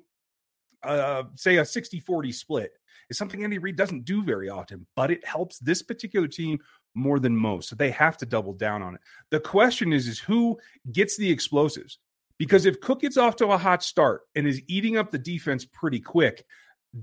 uh, 0.81 1.23
say, 1.33 1.57
a 1.57 1.65
60 1.65 1.99
40 1.99 2.31
split 2.31 2.71
is 3.09 3.17
something 3.17 3.43
Andy 3.43 3.57
Reid 3.57 3.75
doesn't 3.75 4.05
do 4.05 4.23
very 4.23 4.49
often, 4.49 4.85
but 4.95 5.11
it 5.11 5.25
helps 5.25 5.59
this 5.59 5.81
particular 5.81 6.27
team 6.27 6.59
more 6.93 7.19
than 7.19 7.35
most. 7.35 7.69
So 7.69 7.75
they 7.75 7.91
have 7.91 8.17
to 8.17 8.25
double 8.25 8.53
down 8.53 8.81
on 8.81 8.95
it. 8.95 9.01
The 9.29 9.39
question 9.39 9.93
is, 9.93 10.07
is 10.07 10.19
who 10.19 10.57
gets 10.91 11.17
the 11.17 11.29
explosives? 11.29 11.99
Because 12.37 12.65
if 12.65 12.81
Cook 12.81 13.01
gets 13.01 13.17
off 13.17 13.35
to 13.37 13.47
a 13.47 13.57
hot 13.57 13.83
start 13.83 14.21
and 14.35 14.47
is 14.47 14.61
eating 14.67 14.97
up 14.97 15.11
the 15.11 15.17
defense 15.17 15.65
pretty 15.65 15.99
quick, 15.99 16.45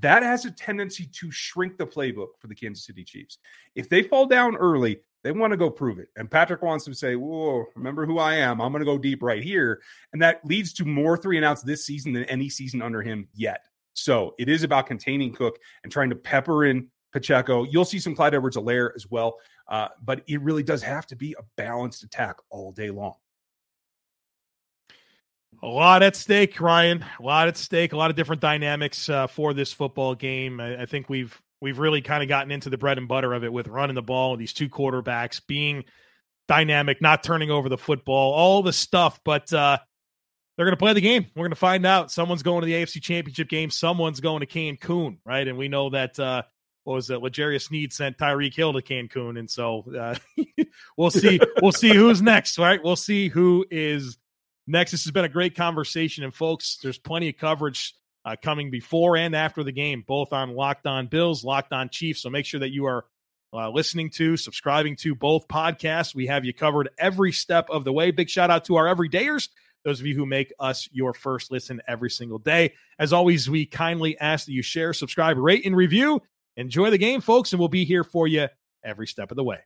that 0.01 0.23
has 0.23 0.45
a 0.45 0.51
tendency 0.51 1.07
to 1.07 1.31
shrink 1.31 1.77
the 1.77 1.87
playbook 1.87 2.29
for 2.39 2.49
the 2.49 2.55
Kansas 2.55 2.87
City 2.87 3.05
Chiefs. 3.05 3.39
If 3.75 3.89
they 3.89 4.03
fall 4.03 4.27
down 4.27 4.57
early, 4.57 5.01
they 5.23 5.33
want 5.33 5.53
to 5.53 5.57
go 5.57 5.71
prove 5.71 5.99
it. 5.99 6.09
And 6.17 6.31
Patrick 6.31 6.63
wants 6.63 6.85
to 6.87 6.95
say, 6.95 7.15
Whoa, 7.15 7.65
remember 7.77 8.07
who 8.07 8.19
I 8.19 8.35
am. 8.37 8.61
I'm 8.61 8.73
going 8.73 8.81
to 8.81 8.91
go 8.91 8.99
deep 8.99 9.23
right 9.23 9.43
here. 9.43 9.81
And 10.13 10.21
that 10.23 10.45
leads 10.45 10.73
to 10.75 10.85
more 10.85 11.17
three 11.17 11.37
and 11.37 11.47
outs 11.47 11.63
this 11.63 11.85
season 11.85 12.13
than 12.13 12.25
any 12.25 12.49
season 12.49 12.83
under 12.83 13.03
him 13.03 13.29
yet. 13.35 13.67
So 13.95 14.35
it 14.39 14.49
is 14.49 14.63
about 14.63 14.87
containing 14.87 15.33
Cook 15.33 15.59
and 15.83 15.93
trying 15.93 16.11
to 16.11 16.17
pepper 16.17 16.65
in 16.65 16.89
Pacheco. 17.13 17.65
You'll 17.65 17.85
see 17.85 17.99
some 17.99 18.15
Clyde 18.15 18.35
Edwards 18.35 18.57
Helaire 18.57 18.91
as 18.97 19.11
well. 19.11 19.39
Uh, 19.69 19.89
but 20.03 20.23
it 20.27 20.41
really 20.41 20.63
does 20.63 20.83
have 20.83 21.07
to 21.07 21.17
be 21.17 21.35
a 21.39 21.43
balanced 21.57 22.03
attack 22.03 22.37
all 22.51 22.73
day 22.73 22.91
long. 22.91 23.15
A 25.63 25.67
lot 25.67 26.03
at 26.03 26.17
stake, 26.17 26.61
Ryan. 26.61 27.05
A 27.21 27.23
lot 27.23 27.49
at 27.49 27.57
stake. 27.57 27.93
A 27.93 27.97
lot 27.97 28.11
of 28.11 28.17
different 28.17 28.43
dynamics 28.43 29.09
uh, 29.09 29.27
for 29.27 29.55
this 29.55 29.73
football 29.73 30.15
game. 30.15 30.61
I, 30.61 30.83
I 30.83 30.87
think 30.87 31.09
we've 31.09 31.41
we've 31.61 31.79
really 31.79 32.03
kind 32.03 32.23
of 32.23 32.29
gotten 32.29 32.51
into 32.51 32.69
the 32.69 32.79
bread 32.79 32.99
and 32.99 33.07
butter 33.07 33.33
of 33.33 33.45
it 33.45 33.53
with 33.53 33.69
running 33.69 33.95
the 33.95 34.03
ball, 34.03 34.37
these 34.37 34.53
two 34.53 34.69
quarterbacks 34.69 35.41
being 35.47 35.85
dynamic, 36.49 37.01
not 37.01 37.23
turning 37.23 37.53
over 37.53 37.69
the 37.69 37.79
football, 37.79 38.33
all 38.33 38.63
the 38.63 38.73
stuff. 38.73 39.21
But 39.25 39.53
uh, 39.53 39.79
they're 40.57 40.67
going 40.67 40.77
to 40.77 40.79
play 40.79 40.93
the 40.93 41.01
game. 41.01 41.27
We're 41.35 41.45
going 41.45 41.51
to 41.51 41.57
find 41.57 41.87
out. 41.87 42.11
Someone's 42.11 42.43
going 42.43 42.61
to 42.61 42.67
the 42.67 42.75
AFC 42.75 43.01
Championship 43.03 43.49
game. 43.49 43.71
Someone's 43.71 44.21
going 44.21 44.41
to 44.41 44.47
Cancun, 44.47 45.19
right? 45.25 45.47
And 45.47 45.57
we 45.57 45.69
know 45.69 45.91
that 45.91 46.19
uh, 46.19 46.43
what 46.85 46.95
was 46.95 47.11
it? 47.11 47.23
L'Jarius 47.23 47.69
Sneed 47.69 47.93
sent 47.93 48.19
Tyreek 48.19 48.55
Hill 48.55 48.73
to 48.73 48.83
Cancun, 48.83 49.39
and 49.39 49.51
so 49.51 49.85
uh, 49.99 50.15
we'll 50.97 51.11
see. 51.11 51.41
We'll 51.61 51.73
see 51.73 51.95
who's 51.95 52.21
next. 52.21 52.59
Right? 52.59 52.83
We'll 52.83 52.97
see 52.97 53.29
who 53.29 53.65
is 53.71 54.19
next. 54.67 54.91
This 54.91 55.05
has 55.05 55.13
been 55.13 55.25
a 55.25 55.31
great 55.31 55.57
conversation, 55.57 56.25
and 56.25 56.35
folks, 56.35 56.79
there's 56.83 56.99
plenty 56.99 57.29
of 57.29 57.37
coverage 57.39 57.95
uh, 58.25 58.37
coming 58.43 58.71
before 58.71 59.17
and 59.17 59.35
after 59.35 59.65
the 59.65 59.73
game, 59.73 60.05
both 60.07 60.33
on 60.33 60.55
Locked 60.55 60.87
On 60.87 61.07
Bills, 61.07 61.45
Locked 61.45 61.73
On 61.73 61.89
Chiefs. 61.89 62.23
So 62.23 62.31
make 62.31 62.47
sure 62.47 62.61
that 62.61 62.71
you 62.71 62.87
are 62.87 63.05
uh, 63.53 63.71
listening 63.71 64.11
to, 64.11 64.37
subscribing 64.37 64.97
to 64.97 65.15
both 65.15 65.49
podcasts. 65.49 66.15
We 66.15 66.27
have 66.27 66.45
you 66.45 66.55
covered 66.55 66.91
every 66.99 67.33
step 67.33 67.69
of 67.71 67.85
the 67.85 67.93
way. 67.93 68.11
Big 68.11 68.31
shout 68.31 68.51
out 68.51 68.65
to 68.67 68.77
our 68.77 68.87
everydayers, 68.87 69.49
those 69.85 70.01
of 70.01 70.07
you 70.07 70.15
who 70.15 70.27
make 70.27 70.53
us 70.59 70.89
your 70.93 71.13
first 71.13 71.51
listen 71.51 71.81
every 71.89 72.11
single 72.11 72.39
day. 72.39 72.73
As 72.99 73.13
always, 73.13 73.51
we 73.51 73.67
kindly 73.67 74.19
ask 74.19 74.47
that 74.47 74.53
you 74.53 74.63
share, 74.63 74.93
subscribe, 74.93 75.37
rate, 75.39 75.65
and 75.67 75.77
review. 75.77 76.21
Enjoy 76.57 76.91
the 76.91 76.99
game, 76.99 77.21
folks, 77.21 77.53
and 77.53 77.61
we'll 77.61 77.69
be 77.69 77.85
here 77.85 78.05
for 78.05 78.27
you 78.27 78.47
every 78.85 79.07
step 79.07 79.31
of 79.31 79.37
the 79.37 79.45
way. 79.45 79.59